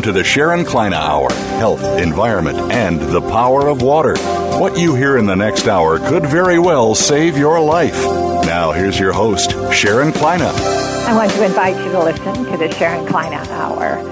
[0.00, 4.16] Welcome to the Sharon Kleyne Hour Health, Environment, and the Power of Water.
[4.58, 8.02] What you hear in the next hour could very well save your life.
[8.46, 10.40] Now, here's your host, Sharon Kleyne.
[10.40, 14.02] I want to invite you to listen to the Sharon Kleyne Hour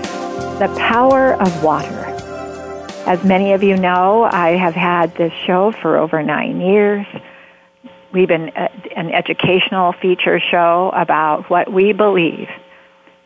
[0.59, 2.05] The Power of Water.
[3.06, 7.06] As many of you know, I have had this show for over nine years.
[8.12, 12.50] We've been uh, an educational feature show about what we believe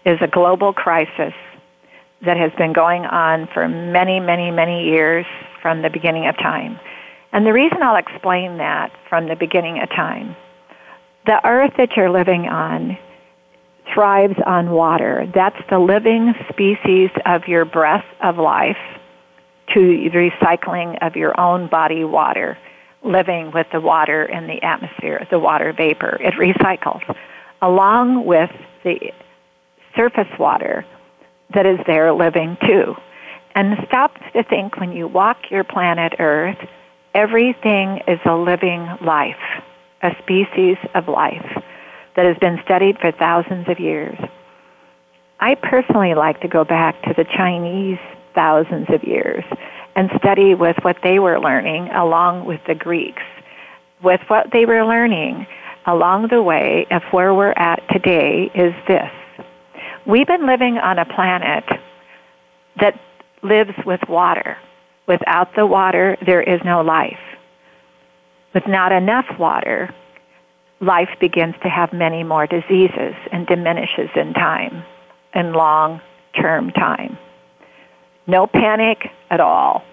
[0.05, 1.35] is a global crisis
[2.25, 5.27] that has been going on for many, many, many years
[5.61, 6.79] from the beginning of time.
[7.33, 10.37] And the reason I'll explain that from the beginning of time,
[11.27, 12.99] the earth that you're living on
[13.93, 15.31] thrives on water.
[15.35, 18.77] That's the living species of your breath of life
[19.75, 22.59] to the recycling of your own body water,
[23.03, 26.19] living with the water in the atmosphere, the water vapor.
[26.21, 27.03] It recycles
[27.61, 28.51] along with
[28.85, 29.13] the
[29.97, 30.85] surface water
[31.55, 32.95] that is there living too.
[33.55, 36.59] And stop to think when you walk your planet Earth,
[37.15, 39.37] everything is a living life,
[40.03, 41.63] a species of life
[42.17, 44.19] that has been studied for thousands of years.
[45.41, 47.99] I personally like to go back to the Chinese
[48.35, 49.45] thousands of years
[49.95, 53.23] and study with what they were learning along with the Greeks.
[54.03, 55.47] With what they were learning
[55.87, 59.11] along the way of where we're at today is this.
[60.07, 61.65] We've been living on a planet
[62.81, 62.99] that
[63.43, 64.57] lives with water.
[65.07, 67.19] Without the water, there is no life.
[68.55, 69.95] With not enough water,
[70.81, 74.85] life begins to have many more diseases and diminishes in time,
[75.35, 76.01] in long
[76.41, 77.17] term time.
[78.27, 79.85] No panic at all.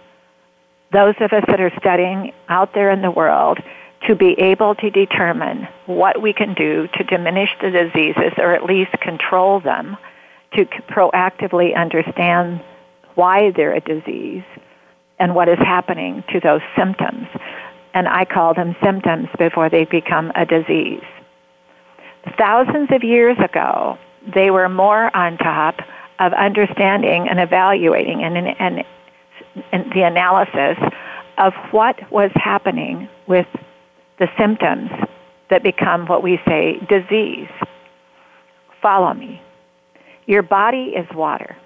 [0.92, 3.60] Those of us that are studying out there in the world
[4.08, 8.64] to be able to determine what we can do to diminish the diseases or at
[8.64, 9.98] least control them,
[10.54, 12.62] to proactively understand
[13.16, 14.44] why they're a disease
[15.20, 17.28] and what is happening to those symptoms.
[17.94, 21.04] And I call them symptoms before they become a disease.
[22.38, 23.98] Thousands of years ago,
[24.34, 25.80] they were more on top
[26.20, 28.84] of understanding and evaluating and, and,
[29.72, 30.78] and the analysis
[31.38, 33.48] of what was happening with
[34.20, 34.90] the symptoms
[35.50, 37.50] that become what we say disease.
[38.82, 39.42] Follow me.
[40.26, 41.58] Your body is water.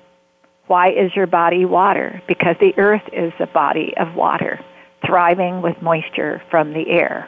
[0.67, 2.21] Why is your body water?
[2.27, 4.63] Because the earth is a body of water,
[5.05, 7.27] thriving with moisture from the air.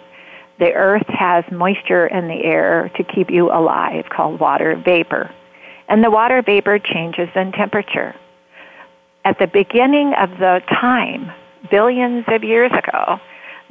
[0.59, 5.29] The earth has moisture in the air to keep you alive, called water vapor.
[5.89, 8.15] And the water vapor changes in temperature.
[9.25, 11.31] At the beginning of the time,
[11.69, 13.19] billions of years ago,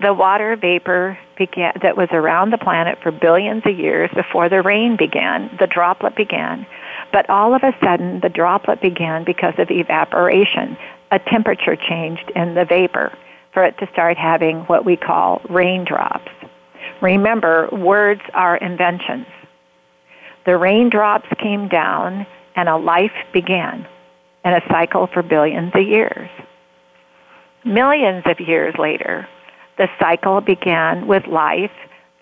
[0.00, 4.62] the water vapor began, that was around the planet for billions of years before the
[4.62, 6.66] rain began, the droplet began.
[7.12, 10.76] But all of a sudden, the droplet began because of evaporation.
[11.12, 13.16] A temperature changed in the vapor
[13.52, 16.32] for it to start having what we call raindrops.
[17.00, 19.26] Remember, words are inventions.
[20.44, 23.86] The raindrops came down and a life began
[24.44, 26.28] in a cycle for billions of years.
[27.64, 29.26] Millions of years later,
[29.78, 31.70] the cycle began with life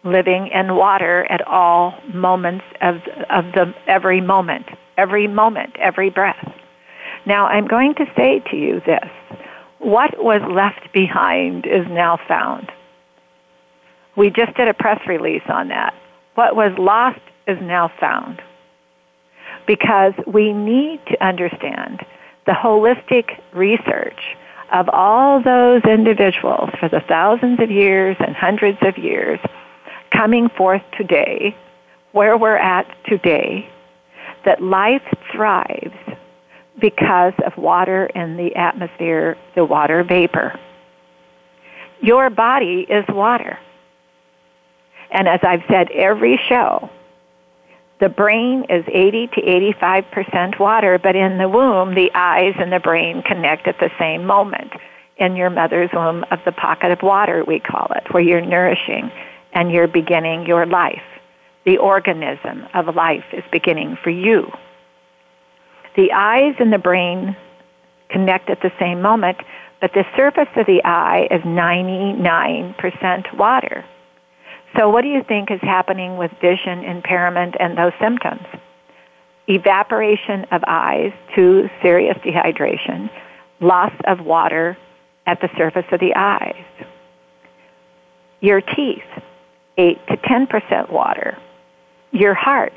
[0.05, 2.97] living in water at all moments of,
[3.31, 6.53] of the every moment, every moment, every breath.
[7.25, 9.09] Now I'm going to say to you this.
[9.79, 12.71] What was left behind is now found.
[14.17, 15.95] We just did a press release on that.
[16.35, 18.41] What was lost is now found.
[19.67, 22.05] Because we need to understand
[22.47, 24.21] the holistic research
[24.73, 29.39] of all those individuals for the thousands of years and hundreds of years
[30.11, 31.57] coming forth today,
[32.13, 33.69] where we're at today,
[34.45, 35.95] that life thrives
[36.81, 40.59] because of water in the atmosphere, the water vapor.
[42.01, 43.59] Your body is water.
[45.11, 46.91] And as I've said every show,
[48.03, 49.43] The brain is 80 to
[49.81, 54.27] 85% water, but in the womb, the eyes and the brain connect at the same
[54.27, 54.73] moment.
[55.19, 59.13] In your mother's womb of the pocket of water, we call it, where you're nourishing
[59.53, 61.05] and you're beginning your life.
[61.65, 64.51] The organism of life is beginning for you.
[65.95, 67.37] The eyes and the brain
[68.09, 69.39] connect at the same moment,
[69.81, 73.85] but the surface of the eye is 99% water.
[74.77, 78.47] So what do you think is happening with vision impairment and those symptoms?
[79.49, 83.11] Evaporation of eyes to serious dehydration,
[83.61, 84.79] loss of water
[85.27, 86.65] at the surface of the eyes.
[88.41, 89.03] Your teeth,
[89.77, 91.37] 8 to 10% water.
[92.13, 92.75] Your heart,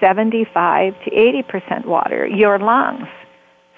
[0.00, 2.26] 75 to 80% water.
[2.26, 3.08] Your lungs,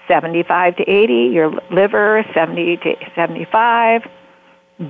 [0.09, 1.13] 75 to 80.
[1.33, 4.03] Your liver, 70 to 75.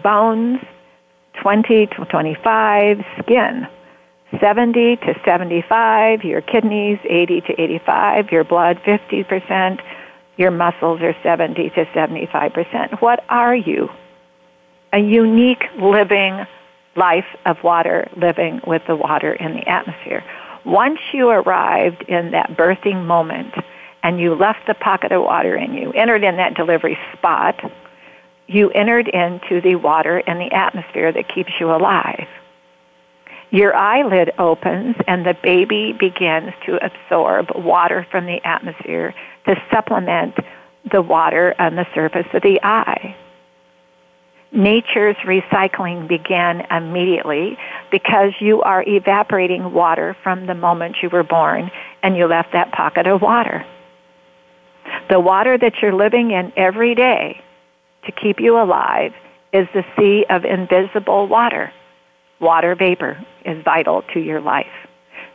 [0.03, 0.61] Bones,
[1.43, 3.05] 20 to 25.
[3.21, 3.67] Skin,
[4.41, 6.25] 70 to 75.
[6.25, 8.31] Your kidneys, 80 to 85.
[8.31, 9.81] Your blood, 50%.
[10.37, 13.03] Your muscles are 70 to 75%.
[13.03, 13.91] What are you?
[14.93, 16.47] A unique living
[16.95, 20.23] life of water living with the water in the atmosphere.
[20.65, 23.55] Once you arrived in that birthing moment
[24.03, 27.59] and you left the pocket of water in you, entered in that delivery spot,
[28.53, 32.27] you entered into the water and the atmosphere that keeps you alive.
[33.51, 39.15] Your eyelid opens and the baby begins to absorb water from the atmosphere
[39.47, 40.35] to supplement
[40.91, 43.15] the water on the surface of the eye
[44.53, 47.57] nature's recycling began immediately
[47.91, 51.71] because you are evaporating water from the moment you were born
[52.03, 53.65] and you left that pocket of water.
[55.09, 57.43] The water that you're living in every day
[58.05, 59.13] to keep you alive
[59.53, 61.73] is the sea of invisible water.
[62.41, 64.67] Water vapor is vital to your life.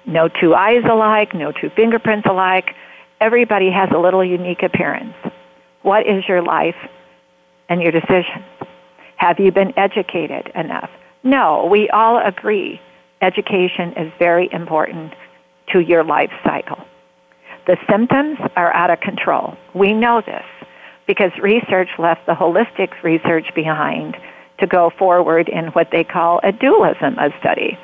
[0.05, 2.75] No two eyes alike, no two fingerprints alike.
[3.19, 5.15] Everybody has a little unique appearance.
[5.81, 6.75] What is your life
[7.69, 8.45] and your decisions?
[9.17, 10.89] Have you been educated enough?
[11.23, 12.79] No, we all agree
[13.21, 15.13] education is very important
[15.73, 16.77] to your life cycle.
[17.65, 19.57] The symptoms are out of control.
[19.73, 20.45] We know this
[21.07, 24.17] because research left the holistic research behind
[24.59, 27.77] to go forward in what they call a dualism of study,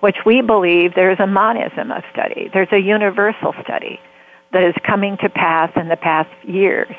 [0.00, 2.48] which we believe there's a monism of study.
[2.52, 4.00] There's a universal study
[4.52, 6.94] that is coming to pass in the past years.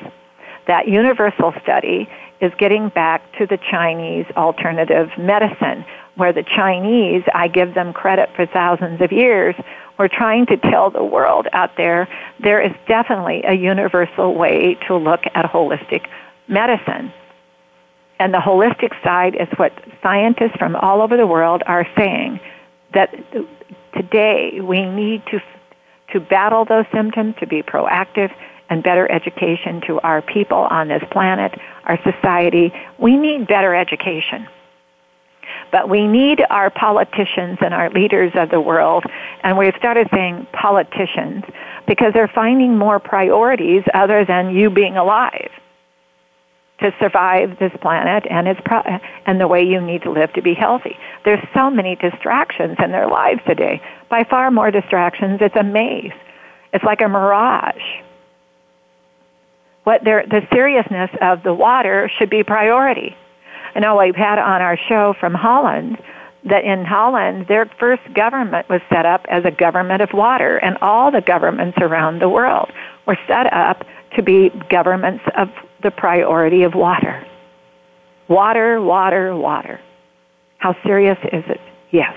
[0.66, 2.08] That universal study
[2.40, 5.84] is getting back to the Chinese alternative medicine,
[6.16, 9.54] where the Chinese, I give them credit for thousands of years,
[10.00, 12.08] were trying to tell the world out there
[12.42, 16.06] there is definitely a universal way to look at holistic
[16.48, 17.12] medicine.
[18.18, 22.40] And the holistic side is what scientists from all over the world are saying
[22.94, 23.14] that
[23.94, 25.40] today we need to
[26.14, 28.32] to battle those symptoms, to be proactive,
[28.68, 31.52] and better education to our people on this planet,
[31.84, 32.72] our society.
[32.98, 34.48] We need better education.
[35.70, 39.04] But we need our politicians and our leaders of the world,
[39.42, 41.44] and we've started saying politicians
[41.86, 45.50] because they're finding more priorities other than you being alive
[46.80, 50.42] to survive this planet and its pro- and the way you need to live to
[50.42, 50.96] be healthy.
[51.24, 53.82] There's so many distractions in their lives today.
[54.08, 55.38] By far more distractions.
[55.42, 56.12] It's a maze.
[56.72, 57.82] It's like a mirage
[59.84, 63.16] what the seriousness of the water should be priority.
[63.74, 65.98] I know we've had on our show from Holland
[66.44, 70.78] that in Holland, their first government was set up as a government of water, and
[70.80, 72.70] all the governments around the world
[73.06, 73.84] were set up
[74.16, 75.48] to be governments of
[75.82, 77.24] the priority of water.
[78.28, 79.80] Water, water, water.
[80.58, 81.60] How serious is it?
[81.90, 82.14] Yes.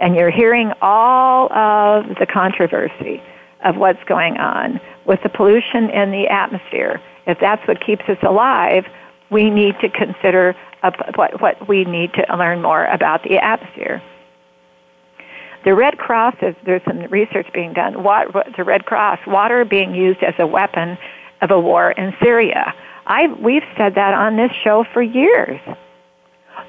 [0.00, 3.22] And you're hearing all of the controversy
[3.64, 7.00] of what's going on with the pollution in the atmosphere.
[7.26, 8.84] If that's what keeps us alive,
[9.30, 10.54] we need to consider
[11.14, 14.02] what, what we need to learn more about the atmosphere.
[15.64, 20.22] The Red Cross, is, there's some research being done, the Red Cross, water being used
[20.22, 20.96] as a weapon
[21.42, 22.72] of a war in Syria.
[23.06, 25.60] I, we've said that on this show for years.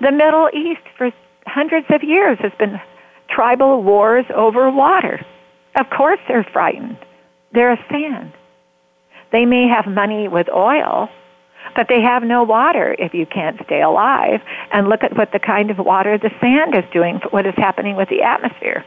[0.01, 1.11] The Middle East for
[1.45, 2.79] hundreds of years has been
[3.29, 5.23] tribal wars over water.
[5.79, 6.97] Of course they're frightened.
[7.51, 8.33] They're a sand.
[9.31, 11.09] They may have money with oil,
[11.75, 14.41] but they have no water if you can't stay alive.
[14.71, 17.95] And look at what the kind of water the sand is doing, what is happening
[17.95, 18.85] with the atmosphere.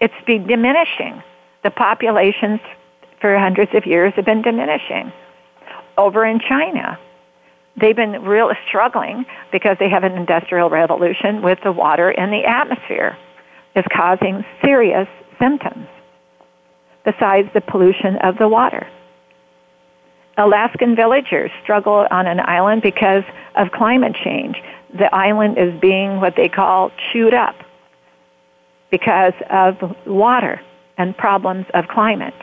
[0.00, 1.22] It's been diminishing.
[1.64, 2.60] The populations
[3.20, 5.12] for hundreds of years have been diminishing.
[5.96, 6.98] Over in China,
[7.76, 12.44] they've been real struggling because they have an industrial revolution with the water in the
[12.44, 13.16] atmosphere.
[13.74, 15.08] is causing serious
[15.38, 15.86] symptoms
[17.04, 18.86] besides the pollution of the water.
[20.38, 23.24] Alaskan villagers struggle on an island because
[23.56, 24.56] of climate change.
[24.96, 27.56] The island is being what they call chewed up
[28.90, 30.60] because of water
[30.96, 32.34] and problems of climate.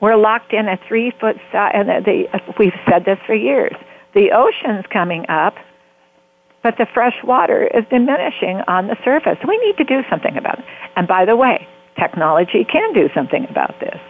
[0.00, 2.24] We're locked in a three foot and the,
[2.58, 3.76] we've said this for years.
[4.14, 5.54] The ocean's coming up,
[6.62, 9.38] but the fresh water is diminishing on the surface.
[9.46, 10.64] We need to do something about it.
[10.96, 14.00] And by the way, technology can do something about this.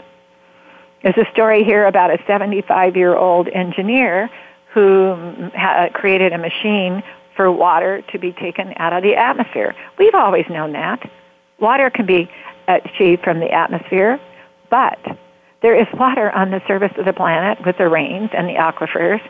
[1.03, 4.31] There's a story here about a 75 year old engineer
[4.75, 5.51] who
[5.95, 7.03] created a machine
[7.37, 9.75] for water to be taken out of the atmosphere.
[9.99, 11.09] We've always known that.
[11.61, 12.29] Water can be
[12.67, 14.21] achieved from the atmosphere,
[14.71, 14.99] but
[15.63, 19.21] there is water on the surface of the planet with the rains and the aquifers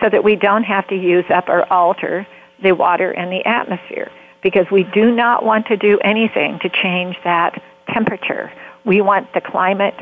[0.00, 2.26] so that we don't have to use up or alter
[2.62, 4.10] the water in the atmosphere
[4.42, 8.52] because we do not want to do anything to change that temperature.
[8.84, 9.94] We want the climate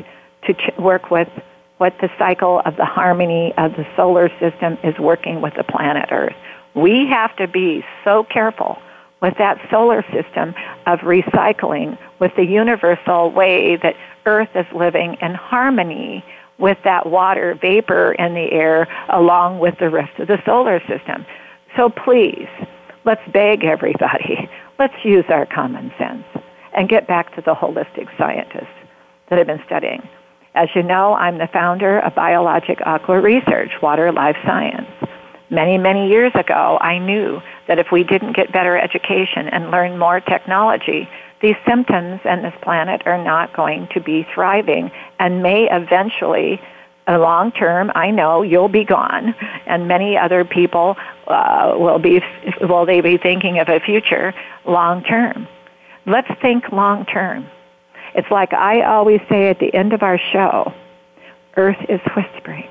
[0.47, 1.29] to ch- work with
[1.77, 6.09] what the cycle of the harmony of the solar system is working with the planet
[6.11, 6.35] Earth.
[6.75, 8.77] We have to be so careful
[9.21, 10.53] with that solar system
[10.85, 13.95] of recycling with the universal way that
[14.25, 16.23] Earth is living in harmony
[16.57, 21.25] with that water vapor in the air along with the rest of the solar system.
[21.75, 22.47] So please,
[23.05, 26.25] let's beg everybody, let's use our common sense
[26.75, 28.67] and get back to the holistic scientists
[29.29, 30.07] that have been studying.
[30.55, 34.87] As you know, I'm the founder of Biologic Aqua Research, Water Life Science.
[35.49, 39.97] Many, many years ago, I knew that if we didn't get better education and learn
[39.97, 41.09] more technology,
[41.41, 46.61] these symptoms and this planet are not going to be thriving and may eventually
[47.07, 50.95] long term, I know you'll be gone, and many other people
[51.27, 52.21] uh, will be
[52.61, 54.33] will they be thinking of a future
[54.65, 55.47] long term.
[56.05, 57.49] Let's think long term.
[58.15, 60.73] It's like I always say at the end of our show:
[61.55, 62.69] Earth is whispering.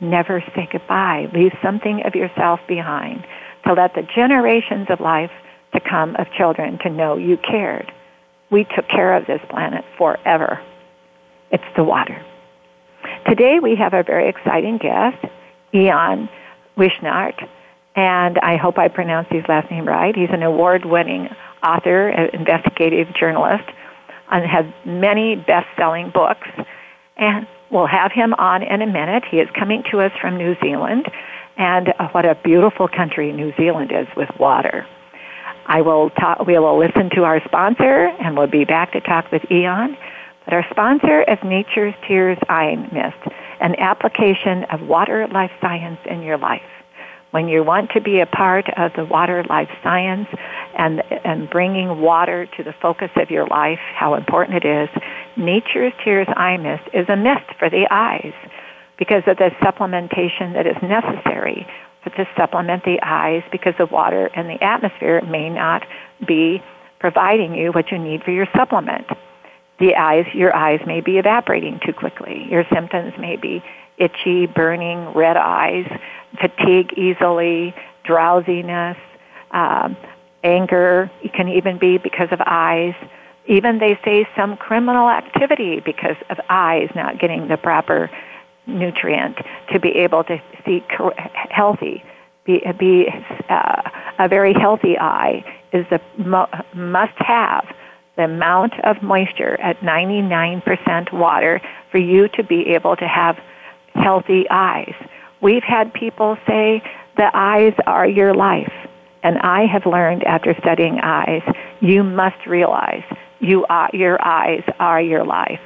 [0.00, 1.28] Never say goodbye.
[1.32, 3.24] Leave something of yourself behind
[3.66, 5.30] to let the generations of life
[5.72, 7.92] to come of children to know you cared
[8.52, 10.60] we took care of this planet forever.
[11.50, 12.22] It's the water.
[13.26, 15.24] Today we have a very exciting guest,
[15.74, 16.28] Ian
[16.76, 17.48] Wishnart,
[17.96, 20.14] and I hope I pronounced his last name right.
[20.14, 23.64] He's an award-winning author, investigative journalist,
[24.32, 26.48] and has many best-selling books.
[27.16, 29.24] And we'll have him on in a minute.
[29.30, 31.06] He is coming to us from New Zealand,
[31.56, 34.86] and uh, what a beautiful country New Zealand is with water.
[35.66, 39.30] I will talk, we will listen to our sponsor and we'll be back to talk
[39.30, 39.96] with Ian.
[40.44, 46.22] But our sponsor is Nature's Tears Eye Mist, an application of water life science in
[46.22, 46.62] your life.
[47.32, 50.28] When you want to be a part of the water life science
[50.76, 54.88] and, and bringing water to the focus of your life, how important it is,
[55.36, 58.34] Nature's Tears Eye Mist is a mist for the eyes
[58.98, 61.66] because of the supplementation that is necessary
[62.04, 65.86] to supplement the eyes because the water and the atmosphere may not
[66.26, 66.62] be
[67.00, 69.06] providing you what you need for your supplement.
[69.80, 72.46] The eyes, your eyes may be evaporating too quickly.
[72.50, 73.62] Your symptoms may be
[73.98, 75.86] itchy, burning, red eyes,
[76.40, 78.96] fatigue easily, drowsiness,
[79.50, 79.96] um,
[80.42, 81.10] anger.
[81.22, 82.94] It can even be because of eyes.
[83.46, 88.10] Even they say some criminal activity because of eyes not getting the proper
[88.66, 89.36] nutrient
[89.72, 90.84] to be able to see
[91.50, 92.04] healthy.
[92.44, 93.08] Be, be
[93.48, 93.82] uh,
[94.18, 97.66] a very healthy eye is the mo- must have
[98.16, 103.38] the amount of moisture at 99% water for you to be able to have
[103.94, 104.94] healthy eyes.
[105.40, 106.82] We've had people say
[107.16, 108.72] the eyes are your life.
[109.22, 111.42] And I have learned after studying eyes,
[111.80, 113.04] you must realize
[113.40, 115.60] you are, your eyes are your life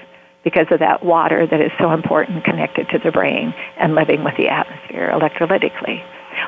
[0.45, 4.37] because of that water that is so important connected to the brain and living with
[4.37, 6.05] the atmosphere electrolytically.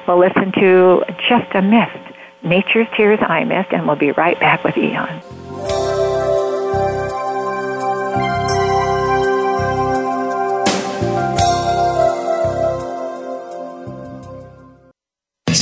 [0.06, 4.62] We'll listen to Just a Mist, Nature's Tears Eye Mist, and we'll be right back
[4.64, 5.20] with Ian.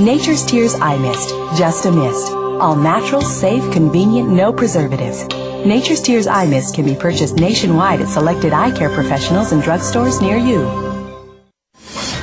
[0.00, 2.32] Nature's Tears Eye Mist, just a mist.
[2.32, 5.26] All natural, safe, convenient, no preservatives.
[5.66, 10.20] Nature's Tears Eye Mist can be purchased nationwide at selected eye care professionals and drugstores
[10.20, 10.60] near you.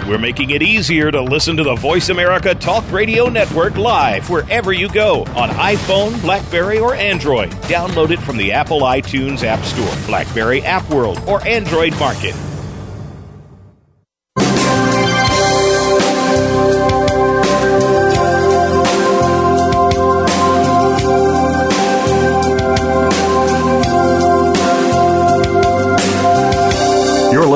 [0.08, 4.74] We're making it easier to listen to the Voice America Talk Radio Network live wherever
[4.74, 7.52] you go on iPhone, Blackberry, or Android.
[7.70, 12.36] Download it from the Apple iTunes App Store, Blackberry App World, or Android Market.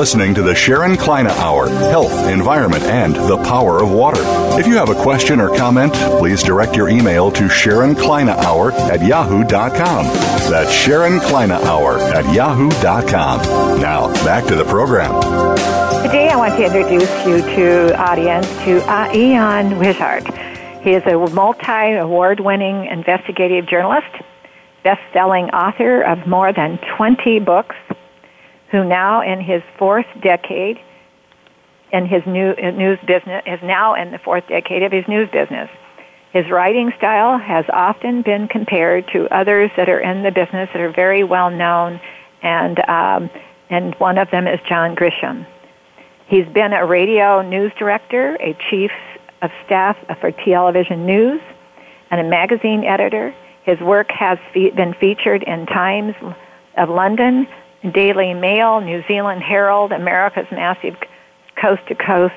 [0.04, 4.20] Listening to the Sharon Kleyne Hour Health, Environment, and the Power of Water.
[4.60, 8.72] If you have a question or comment, please direct your email to Sharon Kleyne Hour
[8.72, 10.04] at yahoo.com.
[10.50, 13.80] That's Sharon Kleyne Hour at yahoo.com.
[13.80, 15.22] Now, back to the program.
[16.02, 20.26] Today, I want to introduce you to audience to uh, Ian Wishart.
[20.82, 24.14] He is a multi award winning investigative journalist,
[24.82, 27.74] best selling author of more than 20 books
[28.70, 30.80] who now in his fourth decade
[31.92, 35.70] in his new news business is now in the fourth decade of his news business.
[36.32, 40.80] His writing style has often been compared to others that are in the business that
[40.80, 42.00] are very well known,
[42.42, 43.30] and um,
[43.70, 45.46] and one of them is John Grisham.
[46.26, 48.90] He's been a radio news director, a chief
[49.42, 51.40] of staff for television news,
[52.10, 53.32] and a magazine editor.
[53.62, 56.16] His work has fe- been featured in Times
[56.76, 57.46] of London,
[57.92, 60.96] Daily Mail, New Zealand Herald, America's massive
[61.60, 62.34] coast to coast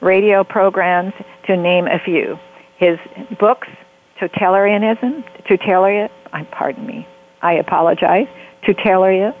[0.00, 1.14] radio programs,
[1.46, 2.38] to name a few.
[2.76, 2.98] His
[3.38, 3.68] books,
[4.20, 6.10] Totalitarianism, Totalitarian,
[6.50, 7.06] pardon me,
[7.40, 8.26] I apologize,
[8.64, 9.34] Totalitarian,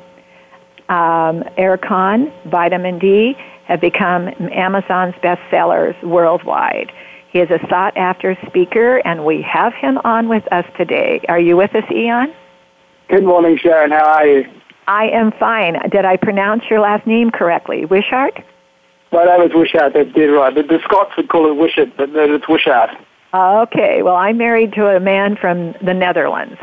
[0.88, 6.92] um, Air Con, Vitamin D have become Amazon's bestsellers worldwide.
[7.30, 11.20] He is a sought after speaker, and we have him on with us today.
[11.28, 12.32] Are you with us, Eon?
[13.08, 13.90] Good morning, Sharon.
[13.90, 14.61] How are you?
[14.86, 15.76] I am fine.
[15.90, 17.84] Did I pronounce your last name correctly?
[17.84, 18.42] Wishart?
[19.12, 19.92] My name is Wishart.
[19.94, 20.54] That's dead right.
[20.54, 22.90] The, the Scots would call it Wishart, but it's Wishart.
[23.34, 24.02] Okay.
[24.02, 26.58] Well, I'm married to a man from the Netherlands,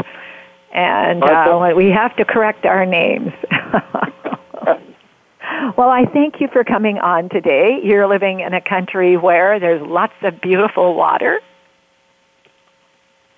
[0.73, 3.31] and uh, we have to correct our names.
[5.77, 7.79] well, I thank you for coming on today.
[7.83, 11.39] You're living in a country where there's lots of beautiful water.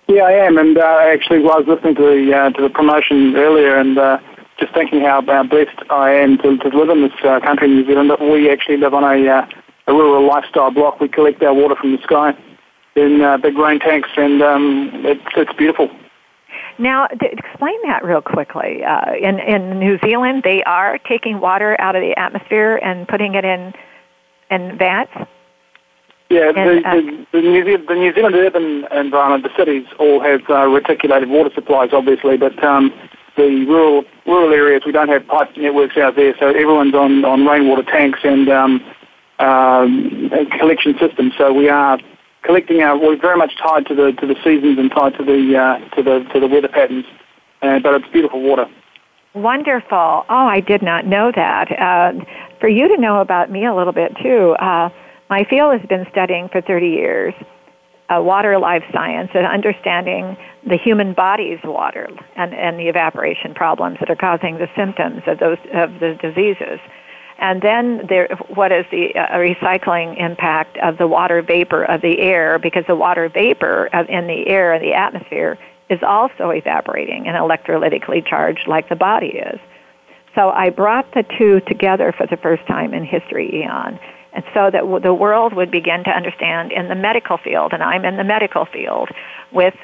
[0.08, 3.78] Yeah, I am, and uh, actually, was listening to the uh, to the promotion earlier,
[3.78, 4.20] and uh,
[4.62, 7.86] just thinking how uh, blessed I am to, to live in this uh, country, New
[7.86, 8.12] Zealand.
[8.12, 9.47] that We actually live on a, uh,
[9.88, 11.00] a rural lifestyle block.
[11.02, 12.38] We collect our water from the sky
[12.95, 15.89] in uh, big rain tanks, and um, it's, it's beautiful.
[16.78, 18.84] Now, explain that real quickly.
[18.84, 23.36] Uh, in in New Zealand, they are taking water out of the atmosphere and putting
[23.36, 23.74] it in
[24.50, 25.12] in vats.
[26.30, 29.86] Yeah, and, the, uh, the, the, New Zealand, the New Zealand urban environment, the cities
[30.00, 32.93] all have uh, reticulated water supplies, obviously, but um,
[33.36, 37.46] the rural rural areas, we don't have pipe networks out there, so everyone's on, on
[37.46, 38.84] rainwater tanks and um,
[39.39, 41.34] um, collection systems.
[41.38, 42.00] So we are
[42.44, 42.98] collecting our.
[42.98, 46.04] We're very much tied to the to the seasons and tied to the uh, to
[46.04, 47.06] the to the weather patterns,
[47.62, 48.67] uh, but it's beautiful water.
[49.34, 50.26] Wonderful.
[50.30, 51.72] Oh, I did not know that.
[51.72, 52.26] Uh,
[52.60, 54.89] for you to know about me a little bit too, uh,
[55.30, 57.34] my field has been studying for 30 years
[58.12, 63.97] uh, water life science and understanding the human body's water and, and the evaporation problems
[64.00, 66.80] that are causing the symptoms of those of the diseases.
[67.38, 72.19] And then there, what is the uh, recycling impact of the water vapor of the
[72.19, 72.60] air?
[72.60, 75.58] Because the water vapor of, in the air, the atmosphere,
[75.89, 79.60] is also evaporating and electrolytically charged like the body is.
[80.36, 84.00] So I brought the two together for the first time in history, Eon
[84.34, 88.06] and so that the world would begin to understand in the medical field, and I'm
[88.06, 89.10] in the medical field
[89.52, 89.76] with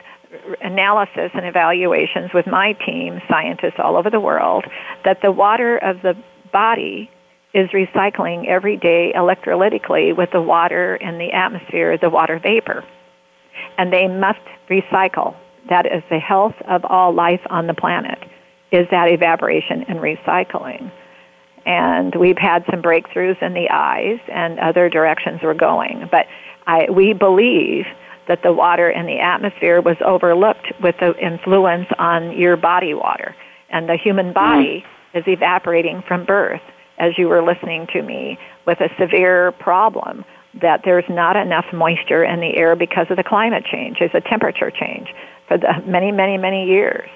[0.62, 4.66] analysis and evaluations with my team, scientists all over the world,
[5.06, 6.16] that the water of the
[6.52, 7.10] body
[7.54, 12.84] is recycling every day electrolytically with the water in the atmosphere, the water vapor.
[13.78, 15.36] And they must recycle.
[15.70, 18.20] That is the health of all life on the planet,
[18.72, 20.92] is that evaporation and recycling
[21.68, 26.08] and we've had some breakthroughs in the eyes and other directions we're going.
[26.10, 26.26] But
[26.66, 27.86] I, we believe
[28.30, 33.36] that the water in the atmosphere was overlooked with the influence on your body water.
[33.70, 35.20] And the human body mm.
[35.20, 36.62] is evaporating from birth,
[36.98, 40.24] as you were listening to me, with a severe problem
[40.62, 43.98] that there's not enough moisture in the air because of the climate change.
[44.00, 45.10] There's a temperature change
[45.50, 47.10] for the many, many, many years.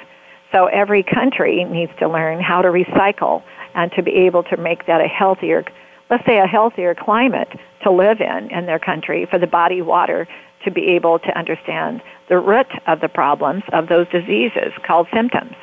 [0.52, 4.86] So every country needs to learn how to recycle and to be able to make
[4.88, 5.64] that a healthier,
[6.10, 7.50] let's say a healthier climate
[7.84, 10.28] to live in in their country for the body water
[10.66, 15.56] to be able to understand the root of the problems of those diseases called symptoms.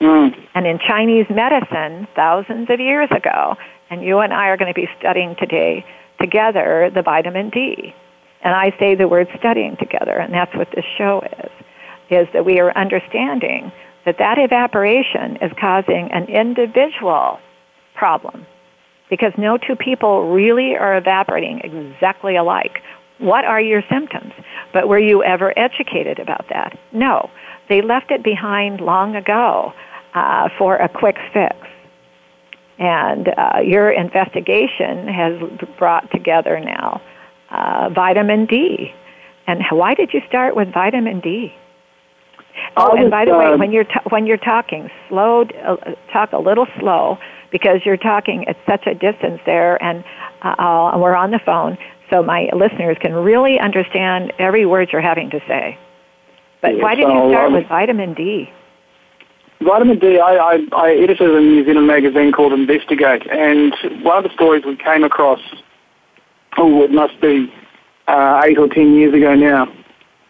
[0.00, 0.34] Mm.
[0.54, 3.56] And in Chinese medicine, thousands of years ago,
[3.88, 5.84] and you and I are going to be studying today
[6.20, 7.94] together the vitamin D.
[8.42, 11.50] And I say the word studying together, and that's what this show is,
[12.10, 13.72] is that we are understanding
[14.06, 17.38] that that evaporation is causing an individual
[17.94, 18.46] problem
[19.10, 22.82] because no two people really are evaporating exactly alike.
[23.18, 24.32] What are your symptoms?
[24.72, 26.78] But were you ever educated about that?
[26.92, 27.30] No.
[27.68, 29.72] They left it behind long ago
[30.14, 31.56] uh, for a quick fix.
[32.78, 35.40] And uh, your investigation has
[35.78, 37.00] brought together now
[37.50, 38.92] uh, vitamin D.
[39.46, 41.54] And why did you start with vitamin D?
[42.76, 45.76] Oh, and by the way, uh, when you're when you're talking, slow uh,
[46.12, 47.18] talk a little slow
[47.50, 50.04] because you're talking at such a distance there, and
[50.42, 51.78] uh, we're on the phone,
[52.10, 55.78] so my listeners can really understand every word you're having to say.
[56.60, 58.50] But why did you start um, with vitamin D?
[59.60, 64.24] Vitamin D, I, I, I edited a New Zealand magazine called Investigate, and one of
[64.24, 65.40] the stories we came across,
[66.58, 67.52] oh, it must be
[68.06, 69.72] uh, eight or ten years ago now,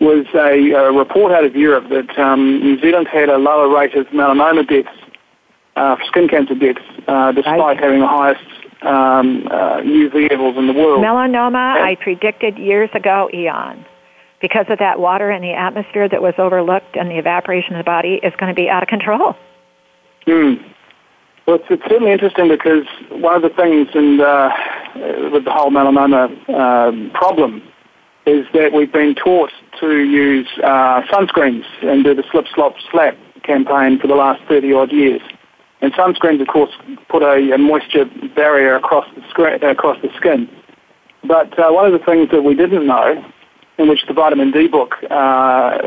[0.01, 3.95] was a, a report out of Europe that um, New Zealand had a lower rate
[3.95, 4.97] of melanoma deaths,
[5.77, 7.81] uh, skin cancer deaths, uh, despite right.
[7.81, 8.45] having the highest
[8.83, 11.03] um, uh, UV levels in the world.
[11.03, 13.85] Melanoma, and, I predicted years ago, Eon
[14.41, 17.85] because of that water in the atmosphere that was overlooked and the evaporation of the
[17.85, 19.35] body is going to be out of control.
[20.27, 20.55] Hmm.
[21.47, 24.51] Well, it's, it's certainly interesting because one of the things in the,
[25.33, 27.63] with the whole melanoma uh, problem
[28.27, 33.17] is that we've been taught to use uh, sunscreens and do the slip, slop, slap
[33.45, 35.23] campaign for the last 30 odd years.
[35.81, 36.73] And sunscreens, of course,
[37.09, 40.49] put a, a moisture barrier across the, across the skin.
[41.23, 43.25] But uh, one of the things that we didn't know
[43.79, 45.79] in which the vitamin D book uh,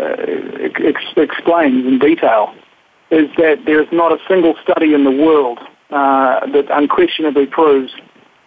[0.60, 2.54] ex- explains in detail,
[3.10, 7.92] is that there is not a single study in the world uh, that unquestionably proves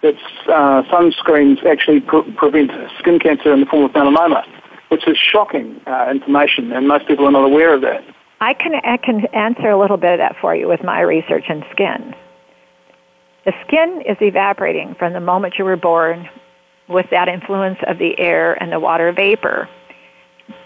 [0.02, 0.16] that
[0.48, 4.44] uh, sunscreens actually pre- prevent skin cancer in the form of melanoma,
[4.88, 8.04] which is shocking uh, information, and most people are not aware of that.
[8.40, 11.44] I can, I can answer a little bit of that for you with my research
[11.48, 12.14] in skin.
[13.44, 16.28] The skin is evaporating from the moment you were born
[16.88, 19.68] with that influence of the air and the water vapor.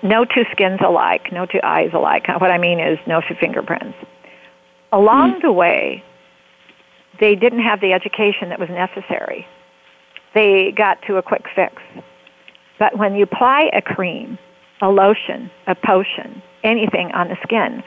[0.02, 2.26] No two skins alike, no two eyes alike.
[2.28, 3.96] What I mean is no two fingerprints.
[4.92, 6.02] Along mm the way,
[7.20, 9.46] they didn't have the education that was necessary.
[10.34, 11.82] They got to a quick fix.
[12.78, 14.38] But when you apply a cream,
[14.82, 17.82] a lotion, a potion, anything on the skin,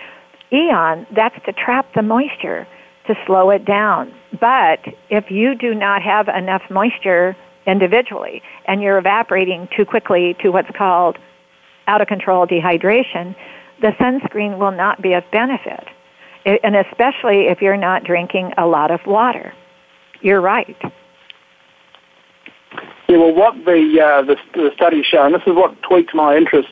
[0.51, 2.67] Eon, that's to trap the moisture,
[3.05, 4.13] to slow it down.
[4.39, 7.35] But if you do not have enough moisture
[7.67, 11.17] individually, and you're evaporating too quickly to what's called
[11.87, 13.35] out of control dehydration,
[13.81, 15.87] the sunscreen will not be of benefit.
[16.63, 19.53] And especially if you're not drinking a lot of water.
[20.21, 20.75] You're right.
[23.07, 26.35] Yeah, well, what the, uh, the, the studies show, and this is what tweaked my
[26.35, 26.69] interest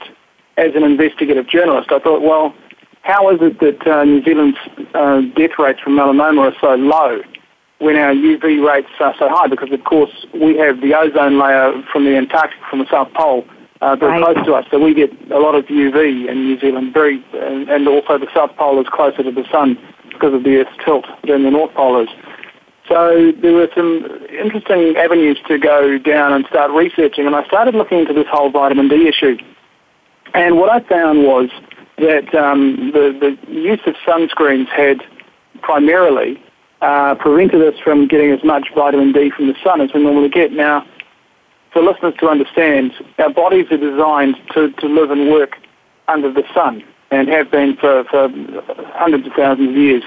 [0.57, 2.53] as an investigative journalist, I thought, well,
[3.01, 4.57] how is it that uh, New Zealand's
[4.93, 7.21] uh, death rates from melanoma are so low?
[7.79, 11.83] when our UV rates are so high because, of course, we have the ozone layer
[11.91, 13.45] from the Antarctic, from the South Pole,
[13.81, 14.35] uh, very right.
[14.35, 14.65] close to us.
[14.71, 18.27] So we get a lot of UV in New Zealand, very, and, and also the
[18.33, 19.77] South Pole is closer to the sun
[20.11, 22.09] because of the Earth's tilt than the North Pole is.
[22.87, 27.75] So there were some interesting avenues to go down and start researching, and I started
[27.75, 29.37] looking into this whole vitamin D issue.
[30.33, 31.49] And what I found was
[31.97, 35.01] that um, the, the use of sunscreens had
[35.61, 36.41] primarily
[36.81, 40.29] uh, prevented us from getting as much vitamin D from the sun as we normally
[40.29, 40.51] get.
[40.51, 40.85] Now,
[41.77, 45.57] for listeners to understand, our bodies are designed to, to live and work
[46.07, 48.29] under the sun and have been for, for
[48.95, 50.03] hundreds of thousands of years.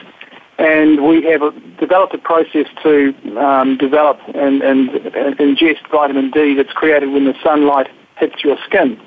[0.58, 1.42] And we have
[1.78, 7.24] developed a process to um, develop and, and, and ingest vitamin D that's created when
[7.24, 7.86] the sunlight
[8.18, 9.00] hits your skin.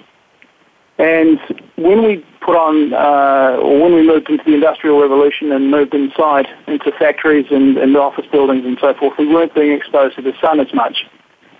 [0.97, 1.39] And
[1.76, 5.93] when we put on, uh, or when we moved into the Industrial Revolution and moved
[5.93, 10.21] inside into factories and, and office buildings and so forth, we weren't being exposed to
[10.21, 11.06] the sun as much.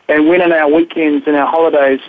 [0.10, 2.00] And when in our weekends and our holidays,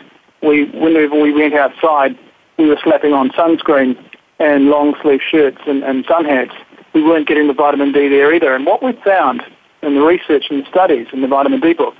[0.42, 2.18] we, whenever we went outside,
[2.58, 3.96] we were slapping on sunscreen
[4.38, 6.52] and long sleeve shirts and, and sun hats.
[6.92, 8.54] We weren't getting the vitamin D there either.
[8.54, 9.42] And what we found
[9.82, 11.94] in the research and the studies in the vitamin D book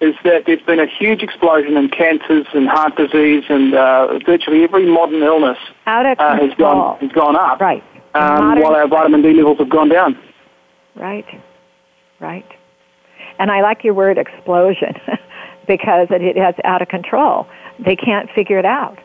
[0.00, 4.62] is that there's been a huge explosion in cancers and heart disease and uh, virtually
[4.62, 5.56] every modern illness
[6.18, 7.60] uh, has gone has gone up.
[7.60, 7.82] Right.
[8.14, 10.18] Um, while our vitamin D levels have gone down.
[10.94, 11.26] Right.
[12.20, 12.46] Right.
[13.38, 14.94] And I like your word explosion
[15.66, 17.46] because it, it has out of control.
[17.78, 18.98] They can't figure it out.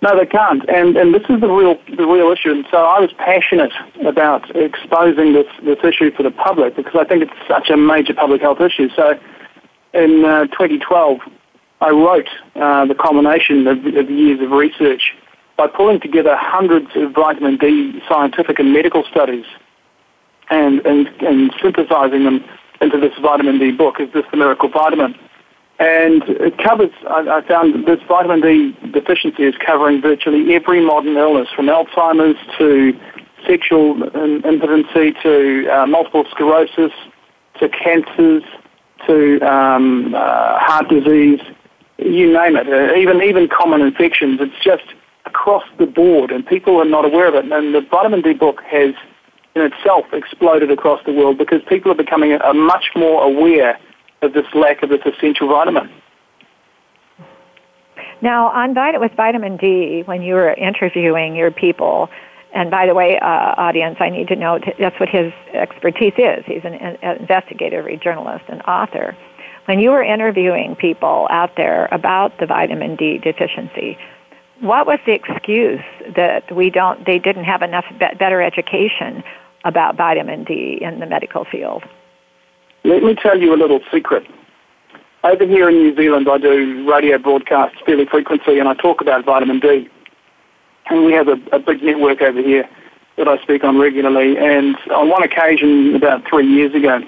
[0.00, 2.52] No, they can't, and and this is the real the real issue.
[2.52, 3.72] And so I was passionate
[4.06, 8.14] about exposing this this issue for the public because I think it's such a major
[8.14, 8.90] public health issue.
[8.94, 9.18] So
[9.94, 11.18] in uh, 2012,
[11.80, 15.16] I wrote uh, the culmination of, of years of research
[15.56, 19.46] by pulling together hundreds of vitamin D scientific and medical studies
[20.50, 22.44] and, and, and synthesizing them
[22.80, 24.00] into this vitamin D book.
[24.00, 25.14] Is this the miracle vitamin?
[25.80, 31.16] And it covers, I, I found this vitamin D deficiency is covering virtually every modern
[31.16, 32.98] illness from Alzheimer's to
[33.46, 36.92] sexual impotency to uh, multiple sclerosis
[37.60, 38.42] to cancers
[39.06, 41.40] to um, uh, heart disease,
[41.98, 44.40] you name it, uh, even, even common infections.
[44.40, 44.84] It's just
[45.26, 47.50] across the board and people are not aware of it.
[47.50, 48.94] And the vitamin D book has
[49.58, 53.78] in itself exploded across the world because people are becoming a, a much more aware
[54.22, 55.90] of this lack of this essential vitamin.
[58.20, 62.08] Now, on with vitamin D, when you were interviewing your people,
[62.52, 66.44] and by the way, uh, audience, I need to note that's what his expertise is.
[66.46, 69.16] He's an, an investigative journalist and author.
[69.66, 73.98] When you were interviewing people out there about the vitamin D deficiency,
[74.60, 75.84] what was the excuse
[76.16, 77.04] that we don't?
[77.06, 79.22] They didn't have enough be- better education
[79.64, 81.82] about vitamin D in the medical field.
[82.84, 84.26] Let me tell you a little secret.
[85.24, 89.24] Over here in New Zealand, I do radio broadcasts fairly frequently, and I talk about
[89.24, 89.88] vitamin D.
[90.90, 92.68] And we have a, a big network over here
[93.16, 94.38] that I speak on regularly.
[94.38, 97.00] And on one occasion, about three years ago,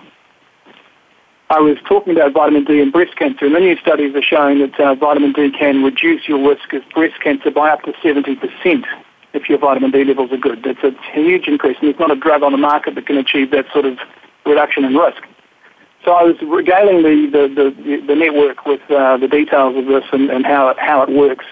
[1.51, 4.59] I was talking about vitamin D and breast cancer, and the new studies are showing
[4.59, 8.85] that uh, vitamin D can reduce your risk of breast cancer by up to 70%
[9.33, 10.63] if your vitamin D levels are good.
[10.65, 13.51] That's a huge increase, and there's not a drug on the market that can achieve
[13.53, 13.99] that sort of
[14.45, 15.23] reduction in risk.
[16.05, 20.05] So I was regaling the, the, the, the network with uh, the details of this
[20.13, 21.45] and, and how, it, how it works.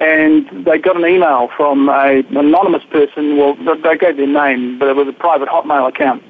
[0.00, 4.78] And they got an email from a, an anonymous person, well, they gave their name,
[4.78, 6.22] but it was a private Hotmail account,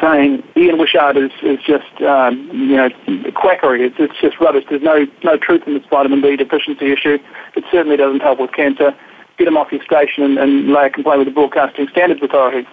[0.00, 2.90] saying Ian Wishart is, is just, um, you know,
[3.34, 3.86] quackery.
[3.86, 4.64] It's, it's just rubbish.
[4.68, 7.18] There's no, no truth in this vitamin D deficiency issue.
[7.56, 8.94] It certainly doesn't help with cancer.
[9.38, 12.68] Get him off your station and, and lay a complaint with the Broadcasting Standards Authority.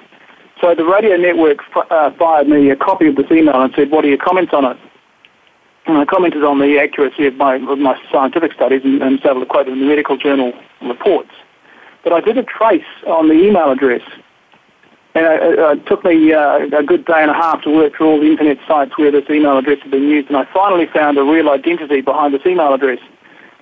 [0.60, 1.60] So the radio network
[1.92, 4.66] uh, fired me a copy of this email and said, what are your comments on
[4.66, 4.78] it?
[5.86, 9.26] And I commented on the accuracy of my, of my scientific studies and, and was
[9.26, 11.30] able to quote them in the medical journal reports.
[12.04, 14.02] But I did a trace on the email address.
[15.14, 18.08] And it, it took me uh, a good day and a half to work through
[18.08, 20.30] all the internet sites where this email address had been used.
[20.30, 23.00] And I finally found a real identity behind this email address.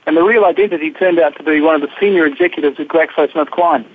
[0.06, 3.88] And the real identity turned out to be one of the senior executives at GlaxoSmithKline.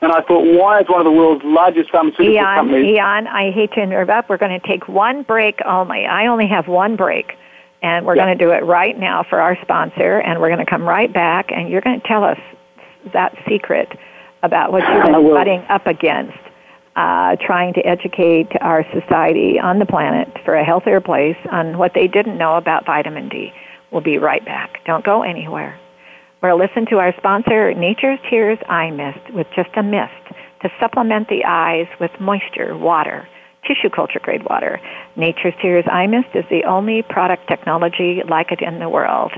[0.00, 2.96] And I thought, why is one of the world's largest pharmaceutical Eon, companies...
[2.96, 4.28] Eon, I hate to interrupt.
[4.28, 6.06] We're going to take one break only.
[6.06, 7.36] I only have one break.
[7.82, 10.20] And we're going to do it right now for our sponsor.
[10.20, 11.50] And we're going to come right back.
[11.50, 12.38] And you're going to tell us
[13.12, 13.88] that secret
[14.44, 16.38] about what you've been butting up against.
[16.94, 21.94] Uh, trying to educate our society on the planet for a healthier place on what
[21.94, 23.52] they didn't know about vitamin D.
[23.90, 24.84] We'll be right back.
[24.84, 25.78] Don't go anywhere.
[26.42, 30.12] We're listen to our sponsor, Nature's Tears Eye Mist, with just a mist
[30.62, 33.28] to supplement the eyes with moisture, water,
[33.66, 34.80] tissue culture grade water.
[35.16, 39.32] Nature's Tears Eye Mist is the only product technology like it in the world.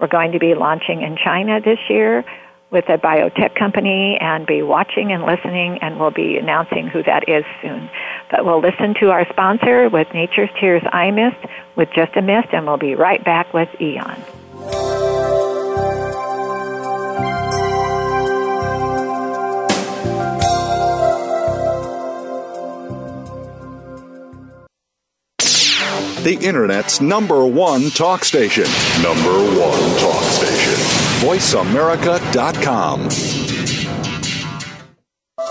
[0.00, 2.24] We're going to be launching in China this year
[2.70, 7.28] with a biotech company and be watching and listening and we'll be announcing who that
[7.28, 7.88] is soon.
[8.30, 11.36] But we'll listen to our sponsor with Nature's Tears Eye Mist
[11.76, 14.22] with just a mist and we'll be right back with Eon.
[26.24, 28.64] the Internet's number one talk station.
[29.02, 30.72] Number one talk station.
[31.20, 33.53] VoiceAmerica.com.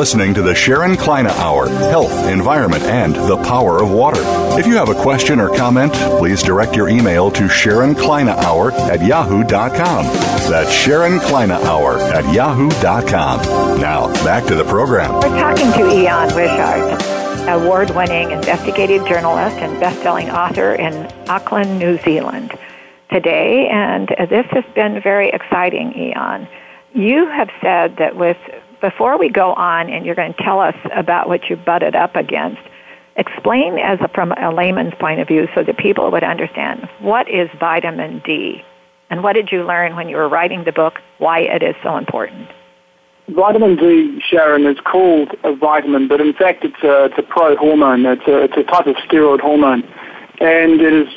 [0.00, 4.22] listening to the Sharon Kleyne Hour Health, Environment, and the Power of Water.
[4.58, 8.72] If you have a question or comment, please direct your email to Sharon Kleyne Hour
[8.72, 10.06] at yahoo.com.
[10.48, 13.78] That's Sharon Kleyne Hour at yahoo.com.
[13.78, 15.12] Now, back to the program.
[15.16, 17.02] We're talking to Eon Wishart,
[17.50, 20.94] award winning investigative journalist and best selling author in
[21.28, 22.58] Auckland, New Zealand
[23.12, 26.48] today, and this has been very exciting, Eon.
[26.94, 28.38] You have said that with
[28.80, 32.16] before we go on, and you're going to tell us about what you butted up
[32.16, 32.60] against.
[33.16, 37.28] Explain as a, from a layman's point of view, so that people would understand what
[37.28, 38.62] is vitamin D,
[39.10, 41.00] and what did you learn when you were writing the book?
[41.18, 42.48] Why it is so important.
[43.28, 48.06] Vitamin D, Sharon, is called a vitamin, but in fact it's a, it's a pro-hormone.
[48.06, 49.84] It's a, it's a type of steroid hormone,
[50.40, 51.08] and it is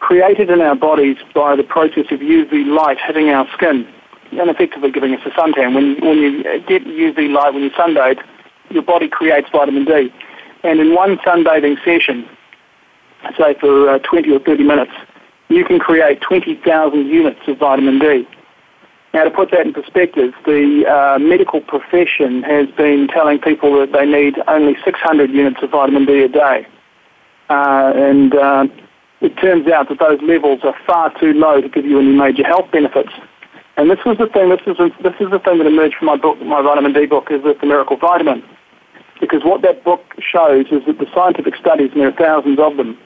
[0.00, 3.86] created in our bodies by the process of UV light hitting our skin
[4.32, 5.74] and effectively giving us a suntan.
[5.74, 8.22] When, when you get UV light, when you sunbathe,
[8.70, 10.12] your body creates vitamin D.
[10.62, 12.28] And in one sunbathing session,
[13.38, 14.92] say for uh, 20 or 30 minutes,
[15.48, 18.26] you can create 20,000 units of vitamin D.
[19.12, 23.92] Now, to put that in perspective, the uh, medical profession has been telling people that
[23.92, 26.66] they need only 600 units of vitamin D a day.
[27.48, 28.66] Uh, and uh,
[29.20, 32.42] it turns out that those levels are far too low to give you any major
[32.42, 33.12] health benefits.
[33.76, 34.50] And this was the thing.
[34.50, 37.28] This is this is the thing that emerged from my book, my vitamin D book,
[37.30, 38.42] is the miracle vitamin.
[39.20, 42.76] Because what that book shows is that the scientific studies, and there are thousands of
[42.76, 42.98] them,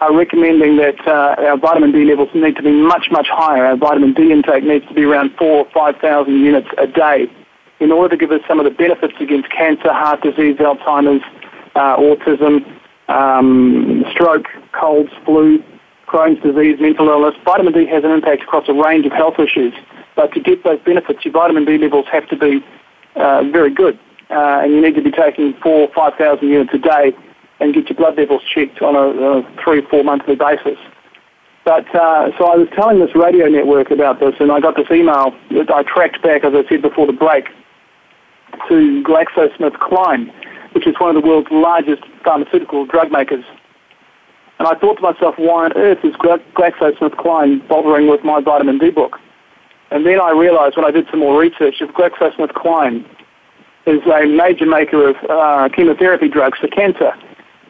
[0.00, 3.66] are recommending that uh, our vitamin D levels need to be much much higher.
[3.66, 7.26] Our vitamin D intake needs to be around four or five thousand units a day,
[7.80, 11.24] in order to give us some of the benefits against cancer, heart disease, Alzheimer's,
[11.74, 12.64] uh, autism,
[13.08, 15.62] um, stroke, colds, flu,
[16.08, 17.34] Crohn's disease, mental illness.
[17.44, 19.74] Vitamin D has an impact across a range of health issues.
[20.16, 22.64] But to get those benefits, your vitamin D levels have to be
[23.16, 23.98] uh, very good.
[24.30, 27.12] Uh, and you need to be taking four or 5,000 units a day
[27.60, 30.78] and get your blood levels checked on a, a three, four monthly basis.
[31.64, 34.90] But uh, so I was telling this radio network about this, and I got this
[34.90, 37.46] email that I tracked back, as I said before the break,
[38.68, 40.32] to GlaxoSmithKline,
[40.74, 43.44] which is one of the world's largest pharmaceutical drug makers.
[44.58, 48.90] And I thought to myself, why on earth is GlaxoSmithKline bothering with my vitamin D
[48.90, 49.18] book?
[49.90, 53.04] And then I realized when I did some more research that GlaxoSmithKline
[53.86, 57.12] is a major maker of uh, chemotherapy drugs for cancer.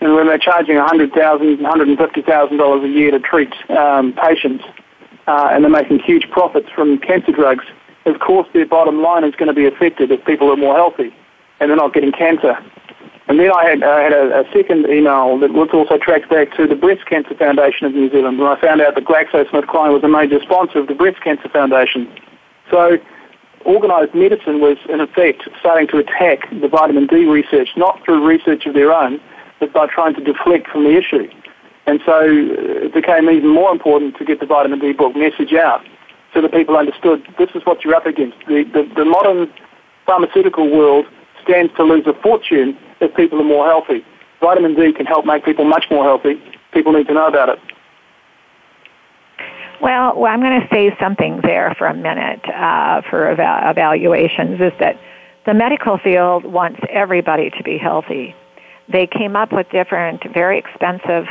[0.00, 1.12] And when they're charging $100,000,
[1.58, 4.64] $150,000 a year to treat um, patients,
[5.26, 7.64] uh, and they're making huge profits from cancer drugs,
[8.06, 11.14] of course their bottom line is going to be affected if people are more healthy
[11.60, 12.56] and they're not getting cancer.
[13.28, 16.56] And then I had, I had a, a, second email that was also tracked back
[16.56, 20.02] to the Breast Cancer Foundation of New Zealand, and I found out that GlaxoSmithKline was
[20.02, 22.10] a major sponsor of the Breast Cancer Foundation.
[22.70, 22.96] So
[23.66, 28.64] organised medicine was, in effect, starting to attack the vitamin D research, not through research
[28.64, 29.20] of their own,
[29.60, 31.28] but by trying to deflect from the issue.
[31.86, 35.84] And so it became even more important to get the vitamin D book message out
[36.32, 38.38] so that people understood this is what you're up against.
[38.46, 39.52] The, the, the modern
[40.06, 41.06] pharmaceutical world
[41.48, 44.04] stands to lose a fortune if people are more healthy.
[44.40, 46.40] Vitamin D can help make people much more healthy.
[46.72, 47.58] People need to know about it.
[49.80, 54.60] Well, well I'm going to say something there for a minute uh, for eva- evaluations
[54.60, 54.98] is that
[55.46, 58.34] the medical field wants everybody to be healthy.
[58.88, 61.26] They came up with different, very expensive,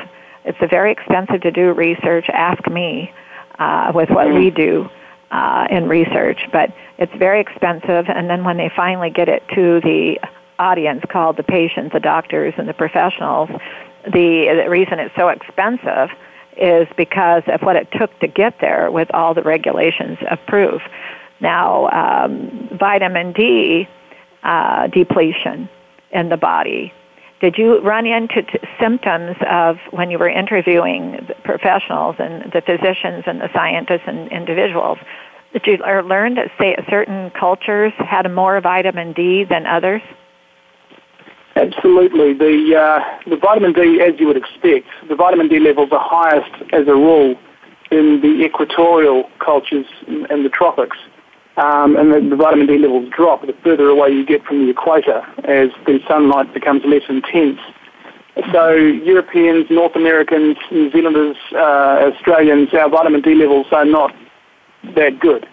[0.46, 3.12] it's a very expensive to do research, ask me,
[3.60, 4.38] uh, with what mm-hmm.
[4.38, 4.90] we do
[5.32, 8.06] uh, in research, but it's very expensive.
[8.08, 10.20] And then when they finally get it to the
[10.60, 13.50] audience called the patients, the doctors, and the professionals,
[14.06, 16.10] the, the reason it's so expensive
[16.56, 20.84] is because of what it took to get there with all the regulations approved.
[21.40, 23.88] Now, um, vitamin D
[24.44, 25.70] uh, depletion
[26.12, 26.94] in the body.
[27.40, 33.26] Did you run into t- symptoms of when you were interviewing professionals and the physicians
[33.28, 34.98] and the scientists and individuals?
[35.54, 40.02] Did you learn that say certain cultures had more vitamin D than others?
[41.56, 42.34] Absolutely.
[42.34, 46.74] The, uh, the vitamin D, as you would expect, the vitamin D levels are highest
[46.74, 47.36] as a rule
[47.92, 50.98] in the equatorial cultures and the tropics.
[51.58, 54.70] Um, and the, the, vitamin D levels drop the further away you get from the
[54.70, 57.60] equator as the sunlight becomes less intense.
[58.52, 64.16] So Europeans, North Americans, New Zealanders, uh, Australians, our vitamin D levels are not
[64.96, 65.48] that good.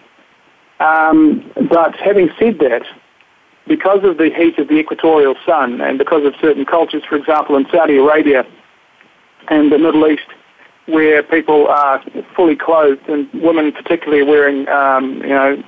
[0.79, 2.83] Um, but having said that,
[3.67, 7.55] because of the heat of the equatorial sun and because of certain cultures, for example,
[7.55, 8.45] in Saudi Arabia
[9.47, 10.27] and the Middle East,
[10.85, 12.03] where people are
[12.35, 15.63] fully clothed and women particularly wearing, um, you know,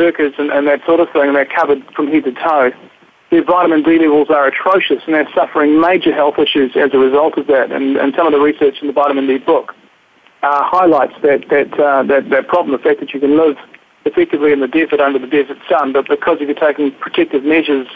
[0.00, 2.70] burqas and, and, that sort of thing, and they're covered from head to toe.
[3.30, 7.36] their vitamin D levels are atrocious and they're suffering major health issues as a result
[7.36, 7.70] of that.
[7.70, 9.74] And, and some of the research in the vitamin D book
[10.42, 13.56] uh, highlights that, that, uh, that, that problem, the fact that you can live
[14.06, 17.86] effectively in the desert under the desert sun, but because you're taking protective measures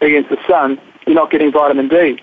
[0.00, 2.20] against the sun, you're not getting vitamin D.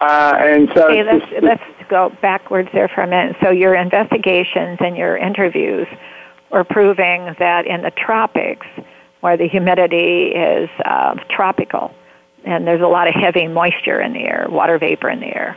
[0.00, 3.36] Uh, and so okay, let's, let's go backwards there for a minute.
[3.40, 5.86] So your investigations and your interviews
[6.52, 8.66] were proving that in the tropics,
[9.20, 11.92] where the humidity is uh, tropical,
[12.44, 15.56] and there's a lot of heavy moisture in the air, water vapor in the air,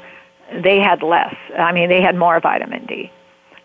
[0.63, 1.35] they had less.
[1.57, 3.11] I mean, they had more vitamin D.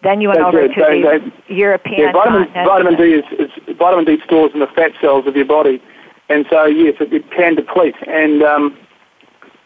[0.03, 3.77] Then you went over to they, the they, European yeah, vitamin, vitamin D is, is,
[3.77, 5.83] vitamin D stores in the fat cells of your body,
[6.31, 7.97] and so yes, it, it can deplete.
[8.07, 8.79] And um,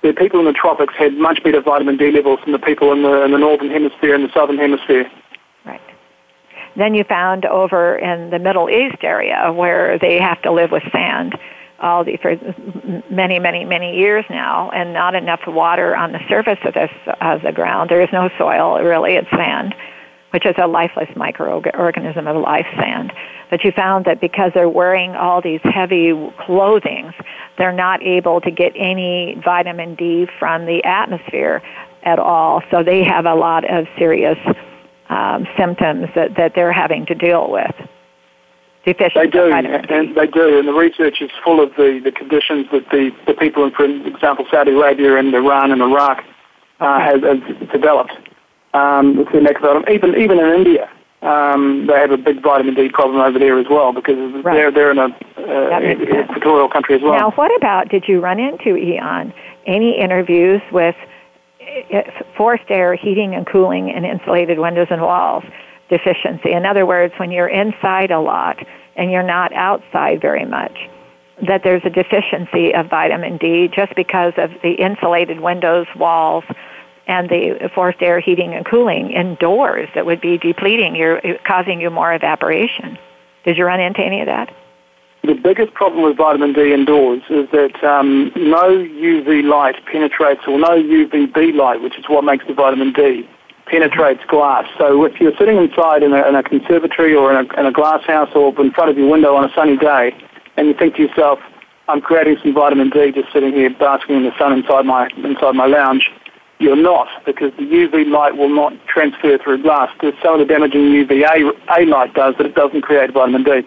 [0.03, 3.03] the people in the tropics had much better vitamin D levels than the people in
[3.03, 5.09] the in the northern hemisphere and the southern hemisphere.
[6.77, 10.83] Then you found over in the Middle East area where they have to live with
[10.93, 11.39] sand
[11.81, 12.37] all the for
[13.11, 17.43] many many many years now and not enough water on the surface of this of
[17.43, 19.75] the ground there is no soil really it's sand
[20.35, 23.13] which is a lifeless microorganism of life sand.
[23.51, 26.13] But you found that because they're wearing all these heavy
[26.45, 27.15] clothings,
[27.57, 31.63] they're not able to get any vitamin D from the atmosphere
[32.03, 32.65] at all.
[32.73, 34.37] So they have a lot of serious
[35.09, 37.75] um, symptoms that, that they're having to deal with.
[38.85, 42.67] Deficiency they do, and they do, and the research is full of the, the conditions
[42.71, 46.23] that the, the people in, for example, Saudi Arabia and Iran and Iraq
[46.81, 48.13] uh, have, have developed
[48.75, 50.91] um, with their Even even in India,
[51.23, 54.55] um, they have a big vitamin D problem over there as well because right.
[54.55, 55.07] they're they're in a
[55.39, 57.15] uh, equatorial country as well.
[57.15, 59.33] Now, what about did you run into Ian
[59.67, 60.97] any interviews with
[62.37, 65.45] forced air heating and cooling and insulated windows and walls
[65.89, 66.53] deficiency?
[66.53, 68.59] In other words, when you're inside a lot
[68.97, 70.77] and you're not outside very much,
[71.47, 76.45] that there's a deficiency of vitamin D just because of the insulated windows, walls,
[77.07, 81.91] and the forced air heating and cooling indoors that would be depleting you, causing you
[81.91, 82.99] more evaporation.
[83.45, 84.55] Did you run into any of that?
[85.25, 90.59] The biggest problem with vitamin D indoors is that um, no UV light penetrates, or
[90.59, 93.27] no UVB light, which is what makes the vitamin D,
[93.65, 94.69] penetrates glass.
[94.77, 97.73] So if you're sitting inside in a, in a conservatory or in a, in a
[97.73, 100.15] glass house or in front of your window on a sunny day,
[100.59, 101.39] and you think to yourself,
[101.89, 105.55] I'm creating some vitamin D just sitting here basking in the sun inside my inside
[105.55, 106.11] my lounge
[106.61, 109.91] you're not because the UV light will not transfer through glass.
[110.01, 113.63] There's some of the damaging UVA A light does, but it doesn't create vitamin D.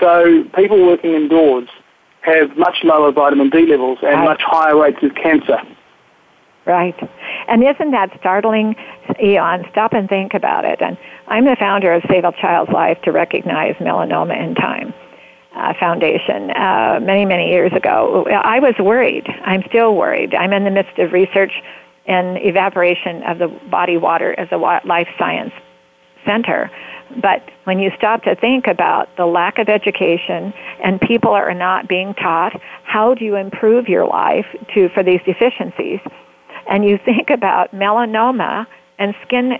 [0.00, 1.68] So people working indoors
[2.22, 4.24] have much lower vitamin D levels and right.
[4.24, 5.58] much higher rates of cancer.
[6.66, 6.96] Right.
[7.46, 8.74] And isn't that startling,
[9.22, 9.64] Eon?
[9.70, 10.82] Stop and think about it.
[10.82, 14.92] And I'm the founder of Save a Child's Life to Recognize Melanoma in Time.
[15.54, 18.26] Uh, foundation uh, many, many years ago.
[18.26, 19.26] I was worried.
[19.42, 20.34] I'm still worried.
[20.34, 21.52] I'm in the midst of research
[22.04, 25.52] and evaporation of the body water as a life science
[26.26, 26.70] center.
[27.22, 30.52] But when you stop to think about the lack of education
[30.82, 35.20] and people are not being taught how do you improve your life to for these
[35.24, 36.00] deficiencies,
[36.68, 38.66] and you think about melanoma
[38.98, 39.58] and skin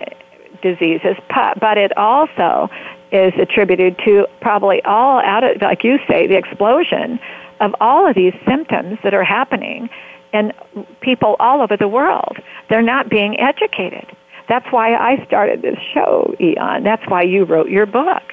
[0.61, 1.15] diseases,
[1.59, 2.69] but it also
[3.11, 7.19] is attributed to probably all out of, like you say, the explosion
[7.59, 9.89] of all of these symptoms that are happening
[10.33, 10.53] and
[11.01, 12.37] people all over the world.
[12.69, 14.05] They're not being educated.
[14.47, 16.83] That's why I started this show, Eon.
[16.83, 18.23] That's why you wrote your book.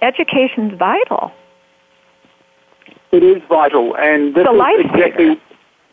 [0.00, 1.32] Education's vital.
[3.12, 5.40] It is vital, and this is exactly.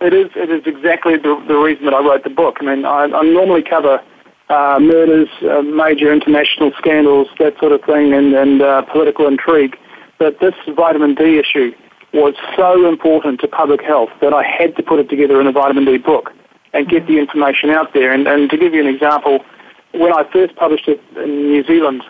[0.02, 0.32] It is.
[0.36, 2.58] It is exactly the, the reason that I wrote the book.
[2.62, 4.02] I mean, I, I normally cover
[4.50, 9.78] uh, murders, uh, major international scandals, that sort of thing, and, and uh, political intrigue.
[10.18, 11.72] But this vitamin D issue
[12.14, 15.52] was so important to public health that I had to put it together in a
[15.52, 16.32] vitamin D book
[16.74, 18.12] and get the information out there.
[18.12, 19.46] And, and to give you an example,
[19.94, 22.04] when I first published it in New Zealand,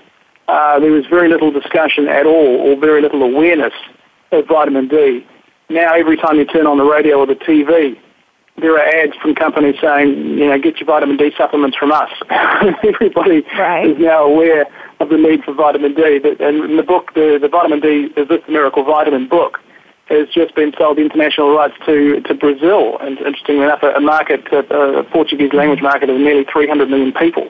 [0.47, 3.73] uh, there was very little discussion at all or very little awareness
[4.31, 5.25] of vitamin D.
[5.69, 7.97] Now every time you turn on the radio or the TV,
[8.57, 12.09] there are ads from companies saying, you know, get your vitamin D supplements from us.
[12.83, 13.87] Everybody right.
[13.87, 14.65] is now aware
[14.99, 16.19] of the need for vitamin D.
[16.23, 19.59] And in the book, the, the vitamin D is this miracle vitamin book
[20.09, 25.03] has just been sold international rights to, to Brazil, and interestingly enough, a, market, a,
[25.11, 27.47] Portuguese language market of nearly 300 million people.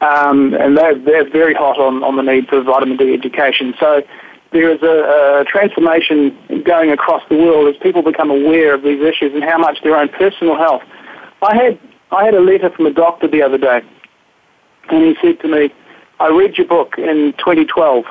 [0.00, 3.74] Um, and they're, they're very hot on, on the need for vitamin D education.
[3.78, 4.02] So
[4.52, 9.00] there is a, a transformation going across the world as people become aware of these
[9.02, 10.82] issues and how much their own personal health.
[11.42, 11.78] I had,
[12.10, 13.82] I had a letter from a doctor the other day,
[14.88, 15.72] and he said to me,
[16.18, 18.04] I read your book in 2012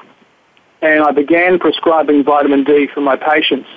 [0.82, 3.68] and I began prescribing vitamin D for my patients.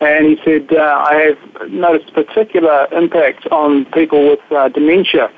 [0.00, 5.30] And he said, uh, I have noticed a particular impact on people with uh, dementia.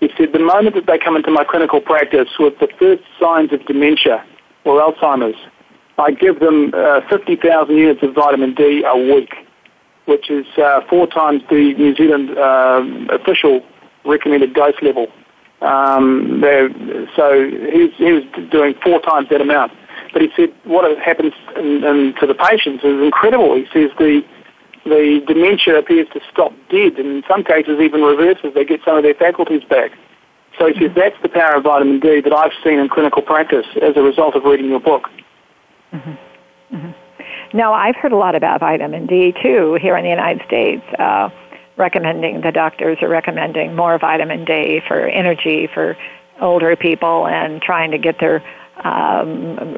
[0.00, 3.52] He said, the moment that they come into my clinical practice with the first signs
[3.52, 4.24] of dementia
[4.64, 5.36] or Alzheimer's,
[5.98, 9.34] I give them uh, 50,000 units of vitamin D a week,
[10.04, 13.64] which is uh, four times the New Zealand uh, official
[14.04, 15.08] recommended dose level.
[15.62, 16.42] Um,
[17.16, 19.72] so he was, he was doing four times that amount.
[20.12, 23.56] But he said what happens in, in, to the patients is incredible.
[23.56, 24.22] He says the
[24.86, 28.54] the dementia appears to stop dead, and in some cases even reverses.
[28.54, 29.92] They get some of their faculties back.
[30.58, 33.96] So says that's the power of vitamin D that I've seen in clinical practice as
[33.96, 35.10] a result of reading your book.
[35.92, 36.76] Mm-hmm.
[36.76, 37.56] Mm-hmm.
[37.56, 40.84] Now, I've heard a lot about vitamin D too here in the United States.
[40.98, 41.28] Uh,
[41.76, 45.96] recommending the doctors are recommending more vitamin D for energy for
[46.40, 48.42] older people and trying to get their
[48.82, 49.76] um,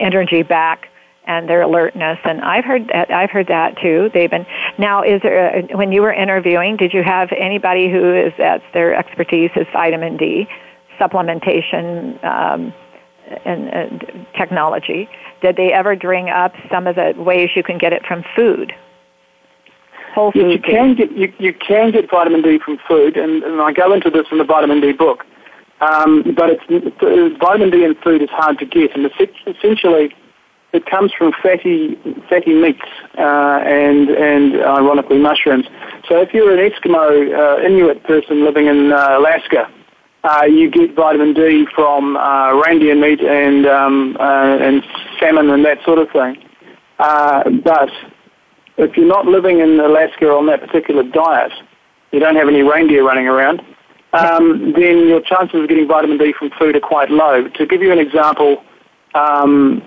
[0.00, 0.89] energy back
[1.30, 2.18] and their alertness.
[2.24, 3.10] And I've heard that.
[3.12, 4.10] I've heard that too.
[4.12, 4.46] They've been
[4.78, 5.02] now.
[5.02, 6.76] Is there a, when you were interviewing?
[6.76, 10.48] Did you have anybody who is that's their expertise is vitamin D
[10.98, 12.74] supplementation um,
[13.44, 15.08] and, and technology?
[15.40, 18.74] Did they ever bring up some of the ways you can get it from food?
[20.12, 20.50] Whole food.
[20.50, 23.72] Yes, you can get you, you can get vitamin D from food, and, and I
[23.72, 25.24] go into this in the vitamin D book.
[25.80, 30.14] Um, but it's, it's, vitamin D in food is hard to get, and it's essentially
[30.72, 31.96] it comes from fatty
[32.28, 32.80] fatty meats
[33.18, 35.66] uh, and and ironically mushrooms.
[36.08, 39.70] So if you're an Eskimo uh, Inuit person living in uh, Alaska,
[40.24, 44.84] uh, you get vitamin D from uh, reindeer meat and um, uh, and
[45.18, 46.36] salmon and that sort of thing.
[46.98, 47.90] but
[48.76, 51.52] if you're not living in Alaska on that particular diet,
[52.12, 53.62] you don't have any reindeer running around
[54.12, 57.48] um, then your chances of getting vitamin D from food are quite low.
[57.48, 58.62] To give you an example,
[59.14, 59.82] um,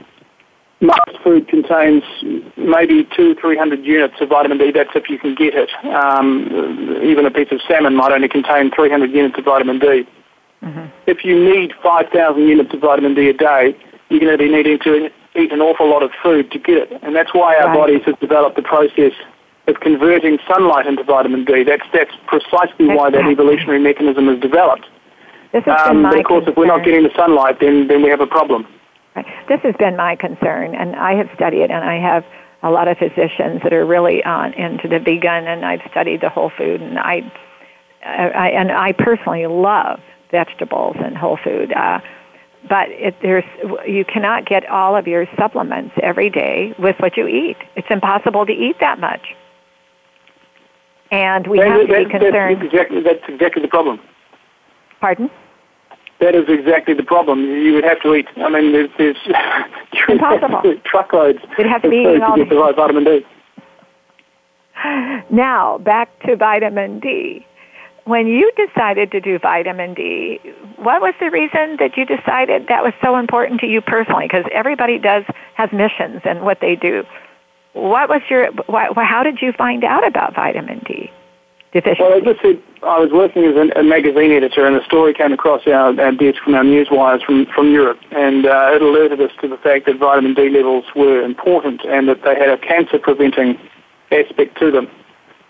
[0.84, 2.04] most food contains
[2.58, 4.72] maybe two, three hundred units of vitamin D.
[4.72, 5.70] That's if you can get it.
[5.86, 10.06] Um, even a piece of salmon might only contain 300 units of vitamin D.
[10.62, 10.86] Mm-hmm.
[11.08, 13.76] If you need 5,000 units of vitamin D a day,
[14.10, 17.00] you're going to be needing to eat an awful lot of food to get it.
[17.02, 17.76] And that's why our right.
[17.76, 19.14] bodies have developed the process
[19.68, 21.64] of converting sunlight into vitamin D.
[21.64, 24.86] That's that's precisely why that evolutionary mechanism is developed.
[25.54, 26.52] This has um, been my of course, concern.
[26.52, 28.68] if we're not getting the sunlight, then then we have a problem.
[29.16, 29.26] Right.
[29.48, 32.26] This has been my concern, and I have studied, and I have
[32.64, 36.30] a lot of physicians that are really on into the vegan, and I've studied the
[36.30, 37.32] whole food, and I,
[38.04, 40.00] I and I personally love
[40.32, 41.72] vegetables and whole food.
[41.74, 42.00] Uh,
[42.68, 43.44] but it, there's
[43.86, 47.58] you cannot get all of your supplements every day with what you eat.
[47.76, 49.36] It's impossible to eat that much
[51.14, 52.62] and we that, have to that, be concerned.
[52.62, 54.00] That's exactly, that's exactly the problem.
[55.00, 55.30] Pardon?
[56.24, 57.42] That is exactly the problem.
[57.42, 58.28] You would have to eat.
[58.38, 59.18] I mean, there's, there's
[60.08, 61.40] impossible truckloads.
[61.58, 63.26] You'd have to be eating all to get the right vitamin D.
[65.30, 67.46] Now back to vitamin D.
[68.06, 70.40] When you decided to do vitamin D,
[70.78, 74.26] what was the reason that you decided that was so important to you personally?
[74.26, 75.24] Because everybody does
[75.56, 77.04] has missions and what they do.
[77.74, 78.50] What was your?
[78.68, 81.12] Why, how did you find out about vitamin D
[81.74, 82.02] deficiency?
[82.02, 85.32] Well, I said, I was working as a, a magazine editor, and a story came
[85.32, 89.22] across our, our desk from our news wires from from Europe, and uh, it alerted
[89.22, 92.58] us to the fact that vitamin D levels were important and that they had a
[92.58, 93.58] cancer-preventing
[94.12, 94.88] aspect to them.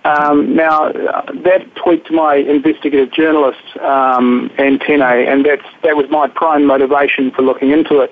[0.06, 6.66] Um, now, that tweaked my investigative journalist um, antennae, and that's, that was my prime
[6.66, 8.12] motivation for looking into it.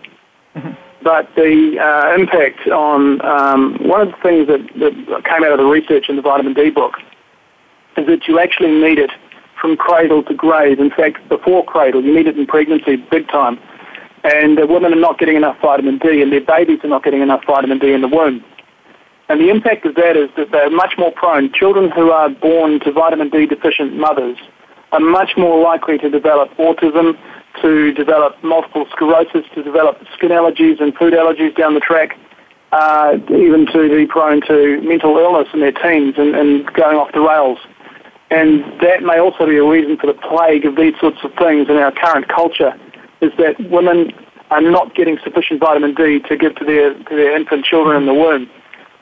[0.55, 0.71] Mm-hmm.
[1.03, 5.57] But the uh, impact on um, one of the things that, that came out of
[5.57, 6.93] the research in the vitamin D book
[7.97, 9.11] is that you actually need it
[9.59, 10.79] from cradle to grave.
[10.79, 13.59] In fact, before cradle, you need it in pregnancy big time.
[14.23, 17.21] And uh, women are not getting enough vitamin D, and their babies are not getting
[17.21, 18.43] enough vitamin D in the womb.
[19.29, 21.53] And the impact of that is that they're much more prone.
[21.53, 24.37] Children who are born to vitamin D deficient mothers
[24.91, 27.17] are much more likely to develop autism,
[27.61, 32.17] to develop multiple sclerosis, to develop skin allergies and food allergies down the track,
[32.73, 37.11] uh, even to be prone to mental illness in their teens and, and going off
[37.13, 37.59] the rails.
[38.31, 41.69] And that may also be a reason for the plague of these sorts of things
[41.69, 42.73] in our current culture,
[43.19, 44.11] is that women
[44.49, 48.07] are not getting sufficient vitamin D to give to their, to their infant children in
[48.07, 48.49] the womb.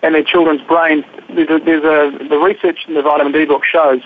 [0.01, 1.05] And their children's brains,
[1.35, 4.01] there's a, there's a, the research in the vitamin D book shows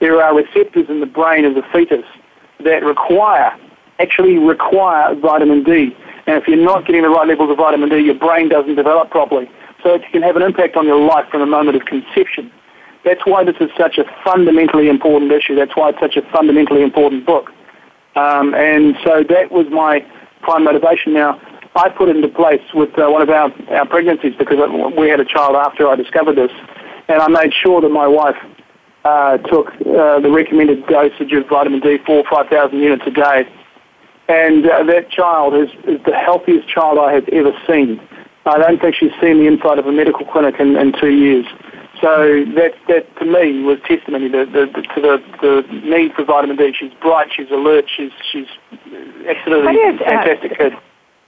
[0.00, 2.04] there are receptors in the brain of the fetus
[2.64, 3.56] that require,
[4.00, 5.96] actually require vitamin D.
[6.26, 9.10] And if you're not getting the right levels of vitamin D, your brain doesn't develop
[9.10, 9.48] properly.
[9.82, 12.50] So it can have an impact on your life from the moment of conception.
[13.04, 15.54] That's why this is such a fundamentally important issue.
[15.56, 17.50] That's why it's such a fundamentally important book.
[18.14, 20.04] Um, and so that was my
[20.42, 21.14] prime motivation.
[21.14, 21.40] Now,
[21.74, 24.58] I put it into place with uh, one of our, our pregnancies because
[24.96, 26.50] we had a child after I discovered this,
[27.08, 28.36] and I made sure that my wife
[29.04, 33.10] uh, took uh, the recommended dosage of vitamin D, four or five thousand units a
[33.10, 33.48] day,
[34.28, 38.00] and uh, that child is, is the healthiest child I have ever seen.
[38.44, 41.46] I don't think she's seen the inside of a medical clinic in, in two years.
[42.02, 46.24] So that that to me was testimony to the, the, to the, the need for
[46.24, 46.74] vitamin D.
[46.76, 48.48] She's bright, she's alert, she's she's
[49.28, 50.72] absolutely is, uh, fantastic kid.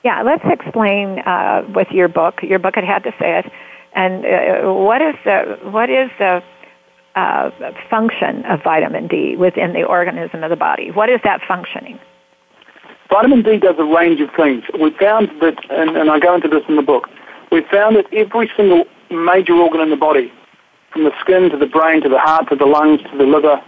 [0.02, 2.42] Yeah, let's explain uh, with your book.
[2.42, 3.52] Your book, it had to say it.
[3.94, 6.42] And uh, what is the what is the
[7.14, 7.50] uh,
[7.88, 10.90] function of vitamin D within the organism of the body?
[10.90, 12.00] What is that functioning?
[13.10, 14.64] Vitamin D does a range of things.
[14.80, 17.08] We found that, and, and I go into this in the book.
[17.52, 20.32] We found that every single major organ in the body
[20.94, 23.60] from the skin to the brain to the heart to the lungs to the liver,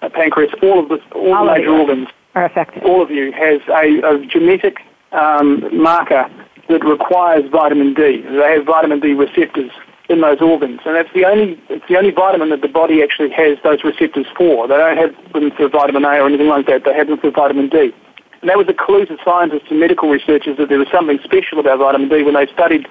[0.00, 2.84] uh, pancreas, all of this, all, all the major organs are affected.
[2.84, 4.78] All of you has a, a genetic
[5.12, 6.30] um, marker
[6.68, 8.22] that requires vitamin D.
[8.22, 9.72] They have vitamin D receptors
[10.08, 13.30] in those organs, and that's the only it's the only vitamin that the body actually
[13.30, 14.68] has those receptors for.
[14.68, 16.84] They don't have them for vitamin A or anything like that.
[16.84, 17.92] They have them for vitamin D.
[18.40, 21.58] And that was a clue to scientists and medical researchers that there was something special
[21.58, 22.86] about vitamin D when they studied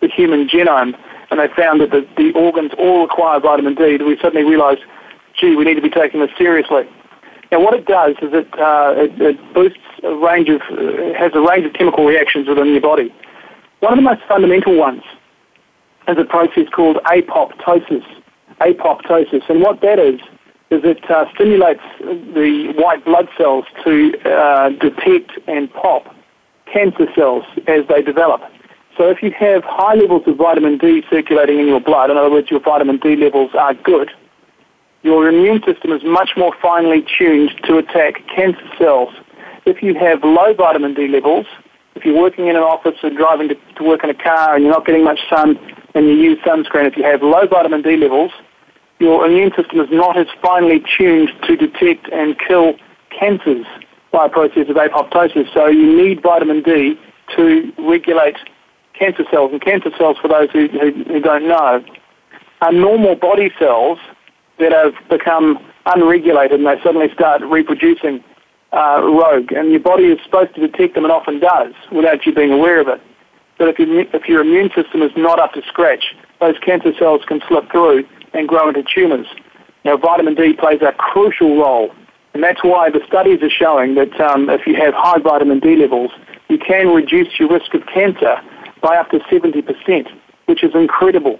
[0.00, 0.94] the human genome
[1.30, 4.82] and they found that the, the organs all require vitamin D, we suddenly realized,
[5.38, 6.88] gee, we need to be taking this seriously.
[7.52, 11.32] Now, what it does is it, uh, it, it boosts a range of, uh, has
[11.34, 13.14] a range of chemical reactions within your body.
[13.80, 15.02] One of the most fundamental ones
[16.08, 18.04] is a process called apoptosis.
[18.60, 20.20] Apoptosis, and what that is
[20.70, 26.12] is it uh, stimulates the white blood cells to uh, detect and pop
[26.72, 28.42] cancer cells as they develop.
[28.96, 32.30] So if you have high levels of vitamin D circulating in your blood, in other
[32.30, 34.10] words, your vitamin D levels are good,
[35.02, 39.14] your immune system is much more finely tuned to attack cancer cells.
[39.66, 41.46] If you have low vitamin D levels,
[41.94, 44.64] if you're working in an office or driving to, to work in a car and
[44.64, 45.58] you're not getting much sun
[45.94, 48.32] and you use sunscreen, if you have low vitamin D levels,
[48.98, 52.74] your immune system is not as finely tuned to detect and kill
[53.10, 53.66] cancers
[54.10, 55.52] by a process of apoptosis.
[55.52, 56.98] So you need vitamin D
[57.36, 58.36] to regulate
[58.98, 59.52] cancer cells.
[59.52, 61.84] And cancer cells, for those who, who, who don't know,
[62.60, 63.98] are normal body cells
[64.58, 68.22] that have become unregulated and they suddenly start reproducing
[68.72, 69.52] uh, rogue.
[69.52, 72.80] And your body is supposed to detect them and often does without you being aware
[72.80, 73.00] of it.
[73.58, 77.22] But if, you, if your immune system is not up to scratch, those cancer cells
[77.26, 79.26] can slip through and grow into tumors.
[79.84, 81.94] Now, vitamin D plays a crucial role,
[82.34, 85.76] and that's why the studies are showing that um, if you have high vitamin D
[85.76, 86.10] levels,
[86.48, 88.36] you can reduce your risk of cancer
[88.80, 90.08] by up to 70%,
[90.46, 91.38] which is incredible.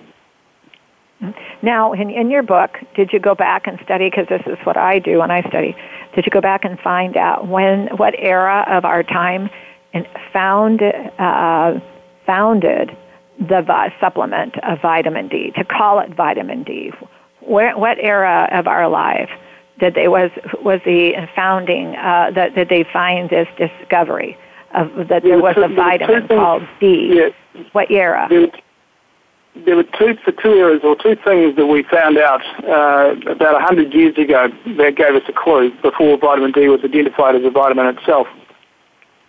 [1.62, 4.76] Now, in, in your book, did you go back and study, because this is what
[4.76, 5.74] I do when I study,
[6.14, 9.48] did you go back and find out when, what era of our time
[9.94, 11.80] and found, uh,
[12.26, 12.96] founded
[13.38, 16.92] the supplement of vitamin D, to call it vitamin D?
[17.40, 19.30] Where, what era of our life
[19.78, 20.30] did they, was,
[20.62, 24.36] was the founding, uh, that, that they find this discovery?
[24.74, 27.12] Of that there, was two, a vitamin called D.
[27.14, 28.26] Yeah, what era?
[28.28, 28.48] There,
[29.64, 33.60] there, were two for two eras or two things that we found out uh, about
[33.60, 34.48] a hundred years ago
[34.78, 38.26] that gave us a clue before vitamin D was identified as a vitamin itself,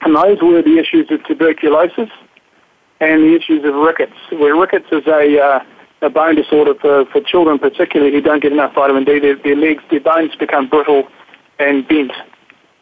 [0.01, 2.09] and those were the issues of tuberculosis
[2.99, 4.17] and the issues of rickets.
[4.31, 5.63] Where rickets is a uh,
[6.01, 9.19] a bone disorder for, for children particularly who don't get enough vitamin D.
[9.19, 11.07] Their, their legs, their bones become brittle
[11.59, 12.11] and bent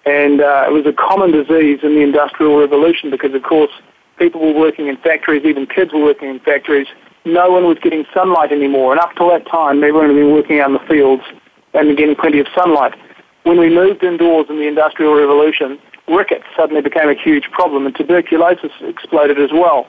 [0.06, 3.72] and uh, it was a common disease in the Industrial Revolution because, of course,
[4.18, 6.88] people were working in factories, even kids were working in factories.
[7.26, 8.92] No one was getting sunlight anymore.
[8.92, 11.24] And up to that time, everyone had been working out in the fields
[11.74, 12.94] and getting plenty of sunlight.
[13.44, 17.96] When we moved indoors in the Industrial Revolution, rickets suddenly became a huge problem and
[17.96, 19.88] tuberculosis exploded as well.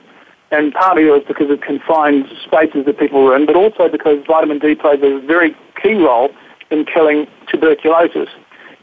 [0.49, 4.25] And partly it was because of confined spaces that people were in, but also because
[4.25, 6.29] vitamin D plays a very key role
[6.71, 8.29] in killing tuberculosis.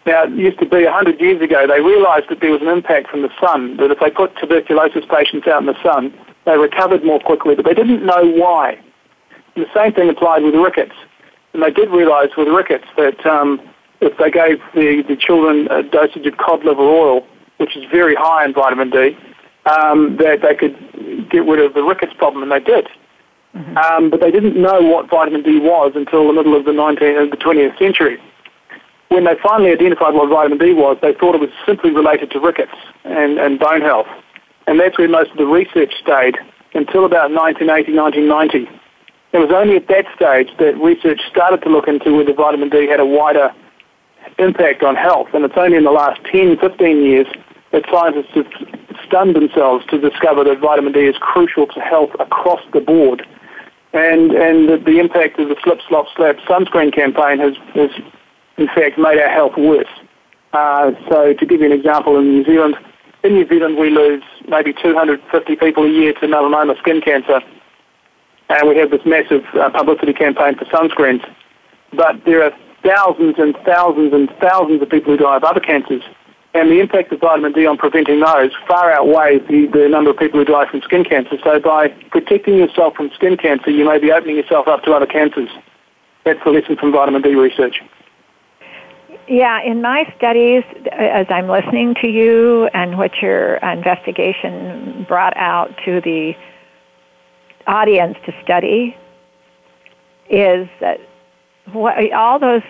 [0.06, 3.08] Now, it used to be 100 years ago, they realised that there was an impact
[3.08, 6.12] from the sun, that if they put tuberculosis patients out in the sun,
[6.44, 8.78] they recovered more quickly, but they didn't know why.
[9.56, 10.94] And the same thing applied with rickets.
[11.54, 13.60] And they did realise with rickets that um,
[14.00, 17.26] if they gave the, the children a dosage of cod liver oil,
[17.56, 19.16] which is very high in vitamin D,
[19.64, 20.76] um, that they could
[21.30, 22.88] get rid of the rickets problem, and they did.
[23.56, 23.78] Mm-hmm.
[23.78, 27.30] Um, but they didn't know what vitamin D was until the middle of the 19th,
[27.30, 28.20] the 20th century
[29.14, 32.40] when they finally identified what vitamin D was, they thought it was simply related to
[32.40, 34.08] rickets and, and bone health.
[34.66, 36.36] And that's where most of the research stayed
[36.74, 38.68] until about 1980, 1990.
[39.32, 42.86] It was only at that stage that research started to look into whether vitamin D
[42.86, 43.54] had a wider
[44.38, 45.28] impact on health.
[45.32, 47.26] And it's only in the last 10, 15 years
[47.72, 48.50] that scientists have
[49.06, 53.26] stunned themselves to discover that vitamin D is crucial to health across the board.
[53.92, 57.90] And, and the, the impact of the slip, slop, slap sunscreen campaign has, has
[58.56, 59.88] in fact made our health worse.
[60.52, 62.76] Uh, so to give you an example, in New Zealand,
[63.22, 67.40] in New Zealand we lose maybe 250 people a year to melanoma skin cancer.
[68.48, 71.24] And we have this massive uh, publicity campaign for sunscreens.
[71.92, 72.52] But there are
[72.84, 76.02] thousands and thousands and thousands of people who die of other cancers.
[76.52, 80.18] And the impact of vitamin D on preventing those far outweighs the, the number of
[80.18, 81.36] people who die from skin cancer.
[81.42, 85.06] So by protecting yourself from skin cancer, you may be opening yourself up to other
[85.06, 85.48] cancers.
[86.24, 87.82] That's the lesson from vitamin D research.
[89.26, 95.34] Yeah, in my studies, uh, as I'm listening to you and what your investigation brought
[95.36, 96.34] out to the
[97.66, 98.96] audience to study,
[100.28, 101.00] is that
[101.72, 102.62] what, all those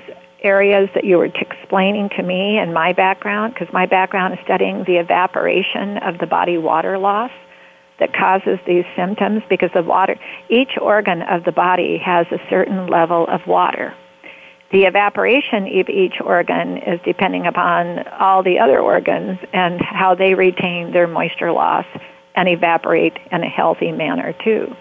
[0.42, 4.84] areas that you were explaining to me and my background, because my background is studying
[4.84, 7.32] the evaporation of the body water loss
[7.98, 10.16] that causes these symptoms because the water,
[10.48, 13.94] each organ of the body has a certain level of water.
[14.72, 20.34] The evaporation of each organ is depending upon all the other organs and how they
[20.34, 21.86] retain their moisture loss
[22.34, 24.74] and evaporate in a healthy manner too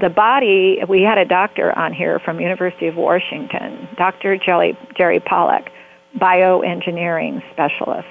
[0.00, 4.36] the body, we had a doctor on here from University of Washington, Dr.
[4.36, 5.70] Jerry, Jerry Pollack,
[6.18, 8.08] bioengineering specialist,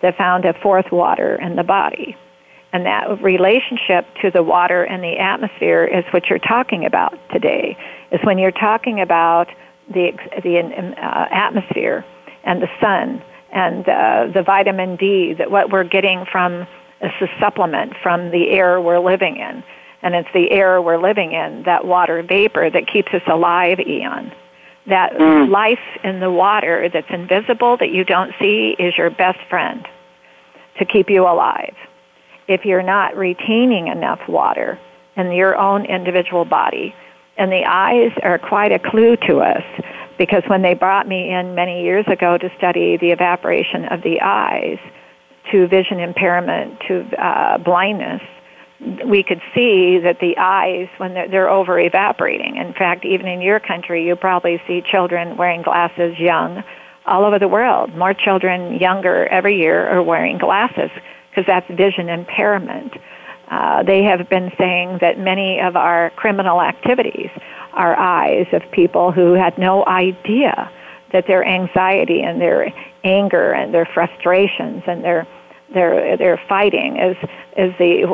[0.00, 2.16] that found a fourth water in the body.
[2.72, 7.76] And that relationship to the water and the atmosphere is what you're talking about today.
[8.10, 9.48] Is when you're talking about
[9.92, 10.12] the
[10.42, 12.04] the uh, atmosphere
[12.44, 16.66] and the sun and uh, the vitamin D that what we're getting from
[17.00, 19.62] is a supplement from the air we're living in
[20.02, 24.32] and it's the air we're living in, that water vapor that keeps us alive, Eon.
[24.86, 25.48] That mm.
[25.48, 29.86] life in the water that's invisible, that you don't see, is your best friend
[30.78, 31.76] to keep you alive.
[32.48, 34.78] If you're not retaining enough water
[35.16, 36.94] in your own individual body,
[37.36, 39.64] and the eyes are quite a clue to us
[40.18, 44.20] because when they brought me in many years ago to study the evaporation of the
[44.20, 44.78] eyes
[45.50, 48.22] to vision impairment to uh, blindness,
[49.06, 53.40] we could see that the eyes, when they're, they're over evaporating, in fact, even in
[53.40, 56.62] your country, you probably see children wearing glasses young
[57.06, 57.94] all over the world.
[57.96, 60.90] More children younger every year are wearing glasses
[61.30, 62.92] because that's vision impairment.
[63.52, 67.28] Uh, they have been saying that many of our criminal activities
[67.74, 70.70] are eyes of people who had no idea
[71.12, 72.72] that their anxiety and their
[73.04, 75.28] anger and their frustrations and their
[75.74, 77.16] they're they're fighting is
[77.58, 78.06] is the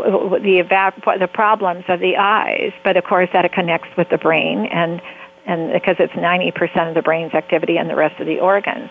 [0.43, 4.19] the evap- the problems of the eyes, but of course that it connects with the
[4.19, 5.01] brain and
[5.47, 8.91] and because it's 90% of the brain's activity and the rest of the organs.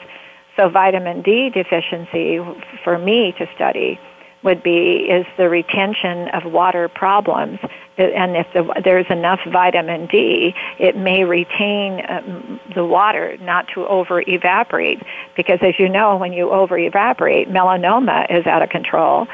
[0.56, 2.39] So vitamin D deficiency
[2.86, 4.00] for me to study
[4.48, 7.60] would be is the retention of water problems
[7.98, 13.88] and if the, there's enough vitamin D, it may retain um, the water not to
[13.88, 15.02] over evaporate.
[15.36, 19.28] Because as you know, when you over evaporate, melanoma is out of control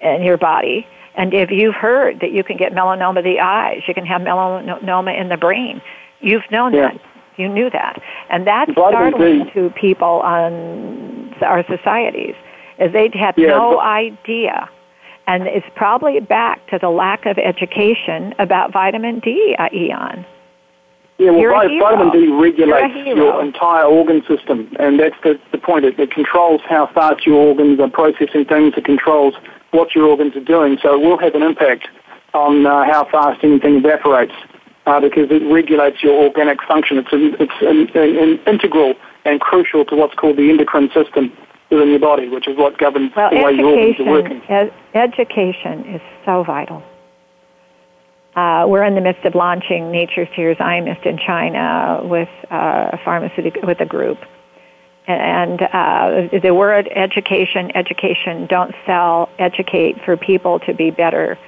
[0.00, 0.86] in your body.
[1.14, 4.22] And if you've heard that you can get melanoma of the eyes, you can have
[4.22, 5.82] melanoma in the brain.
[6.20, 6.92] You've known yeah.
[6.92, 7.00] that.
[7.36, 8.02] You knew that.
[8.30, 12.34] And that's startling to people on our societies,
[12.78, 14.68] is they had yeah, no idea
[15.26, 20.24] and it's probably back to the lack of education about vitamin D, uh, Ian.
[21.18, 25.84] Yeah, well, vitamin D regulates your entire organ system, and that's the, the point.
[25.84, 28.74] It, it controls how fast your organs are processing things.
[28.76, 29.34] It controls
[29.70, 30.78] what your organs are doing.
[30.82, 31.88] So it will have an impact
[32.34, 34.34] on uh, how fast anything evaporates
[34.84, 36.98] uh, because it regulates your organic function.
[36.98, 41.32] It's, an, it's an, an, an integral and crucial to what's called the endocrine system
[41.70, 44.42] within your body, which is what governs well, the way your organs are working.
[44.48, 46.82] Ed- education is so vital.
[48.34, 52.98] Uh, we're in the midst of launching Nature's Tears Eye Mist in China with uh,
[53.02, 54.18] pharmaceutical with a group,
[55.06, 61.38] and uh, the word education, education, don't sell, educate for people to be better,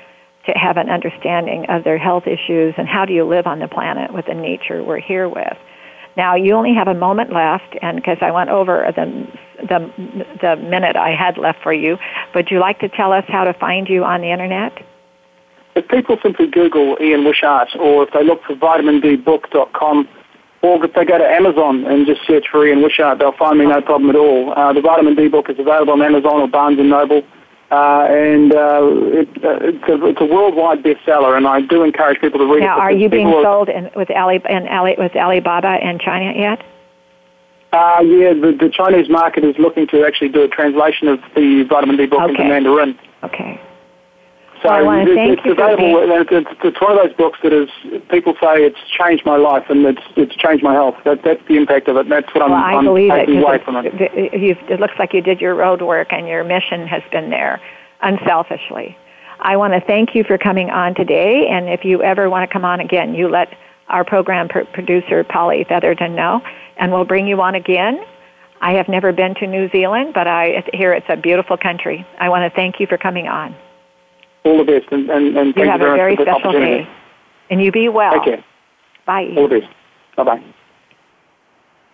[0.46, 3.68] to have an understanding of their health issues and how do you live on the
[3.68, 5.58] planet with the nature we're here with.
[6.18, 9.06] Now you only have a moment left, and because I went over the,
[9.62, 9.78] the
[10.42, 11.96] the minute I had left for you,
[12.34, 14.72] would you like to tell us how to find you on the internet?
[15.76, 20.08] If people simply Google Ian Wishart, or if they look for vitamindbook.com,
[20.62, 23.66] or if they go to Amazon and just search for Ian Wishart, they'll find me
[23.66, 24.52] no problem at all.
[24.58, 27.22] Uh, the Vitamin D book is available on Amazon or Barnes and Noble.
[27.70, 28.80] Uh, and uh,
[29.12, 32.60] it, uh, it's, a, it's, a, worldwide bestseller, and I do encourage people to read
[32.60, 32.78] now, it.
[32.78, 36.64] Now, are you being sold in, with Ali in Ali with Alibaba in China yet?
[37.70, 41.64] Uh, yeah, the, the, Chinese market is looking to actually do a translation of the
[41.68, 42.30] vitamin D book okay.
[42.30, 42.98] into Mandarin.
[43.22, 43.60] Okay.
[44.62, 46.02] So well, I want to thank it's you available.
[46.02, 47.68] It's, it's one of those books that is
[48.10, 50.96] people say it's changed my life and it's it's changed my health.
[51.04, 52.00] That that's the impact of it.
[52.00, 53.86] And that's what well, I'm, I I'm believe taking it, away from it.
[53.86, 57.60] It, it looks like you did your road work and your mission has been there
[58.02, 58.96] unselfishly.
[59.38, 61.46] I want to thank you for coming on today.
[61.46, 63.54] And if you ever want to come on again, you let
[63.88, 66.42] our program producer Polly Featherton know,
[66.78, 68.04] and we'll bring you on again.
[68.60, 72.04] I have never been to New Zealand, but I hear it's a beautiful country.
[72.18, 73.54] I want to thank you for coming on
[74.48, 76.88] all the best, and, and, and you have you a very special day.
[77.50, 78.12] And you be well.
[78.14, 78.44] Take care.
[79.06, 79.32] Bye.
[79.36, 79.72] All the best.
[80.16, 80.44] Bye bye.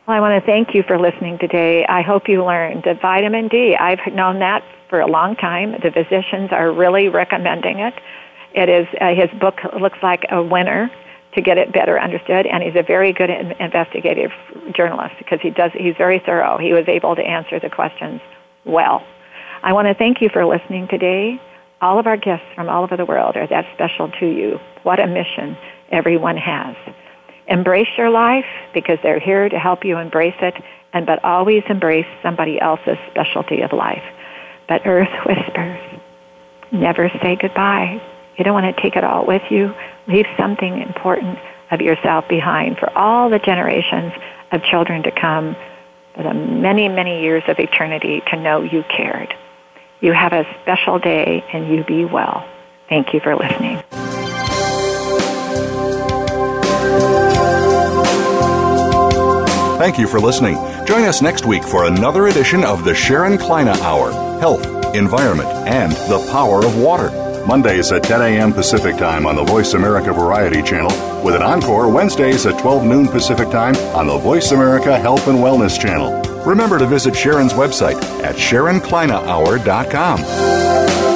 [0.06, 1.86] Well, I want to thank you for listening today.
[1.86, 3.74] I hope you learned that vitamin D.
[3.74, 5.72] I've known that for a long time.
[5.82, 7.94] The physicians are really recommending it.
[8.54, 10.90] It is uh, his book looks like a winner
[11.34, 14.30] to get it better understood, and he's a very good investigative
[14.74, 15.72] journalist because he does.
[15.72, 16.58] He's very thorough.
[16.58, 18.20] He was able to answer the questions
[18.64, 19.04] well.
[19.62, 21.40] I want to thank you for listening today.
[21.84, 24.58] All of our guests from all over the world are that special to you.
[24.84, 25.54] What a mission
[25.92, 26.74] everyone has.
[27.46, 30.54] Embrace your life because they're here to help you embrace it,
[30.94, 34.02] and but always embrace somebody else's specialty of life.
[34.66, 35.78] But Earth whispers,
[36.72, 38.00] never say goodbye.
[38.38, 39.74] You don't want to take it all with you.
[40.08, 41.38] Leave something important
[41.70, 44.14] of yourself behind for all the generations
[44.52, 45.54] of children to come,
[46.14, 49.34] for the many, many years of eternity to know you cared.
[50.04, 52.46] You have a special day and you be well.
[52.90, 53.82] Thank you for listening.
[59.78, 60.56] Thank you for listening.
[60.84, 65.92] Join us next week for another edition of the Sharon Kleyne Hour Health, Environment, and
[65.92, 67.08] the Power of Water.
[67.46, 68.52] Mondays at 10 a.m.
[68.52, 73.08] Pacific Time on the Voice America Variety Channel, with an encore Wednesdays at 12 noon
[73.08, 76.33] Pacific Time on the Voice America Health and Wellness Channel.
[76.46, 81.13] Remember to visit Sharon's website at SharonKleynehour.com.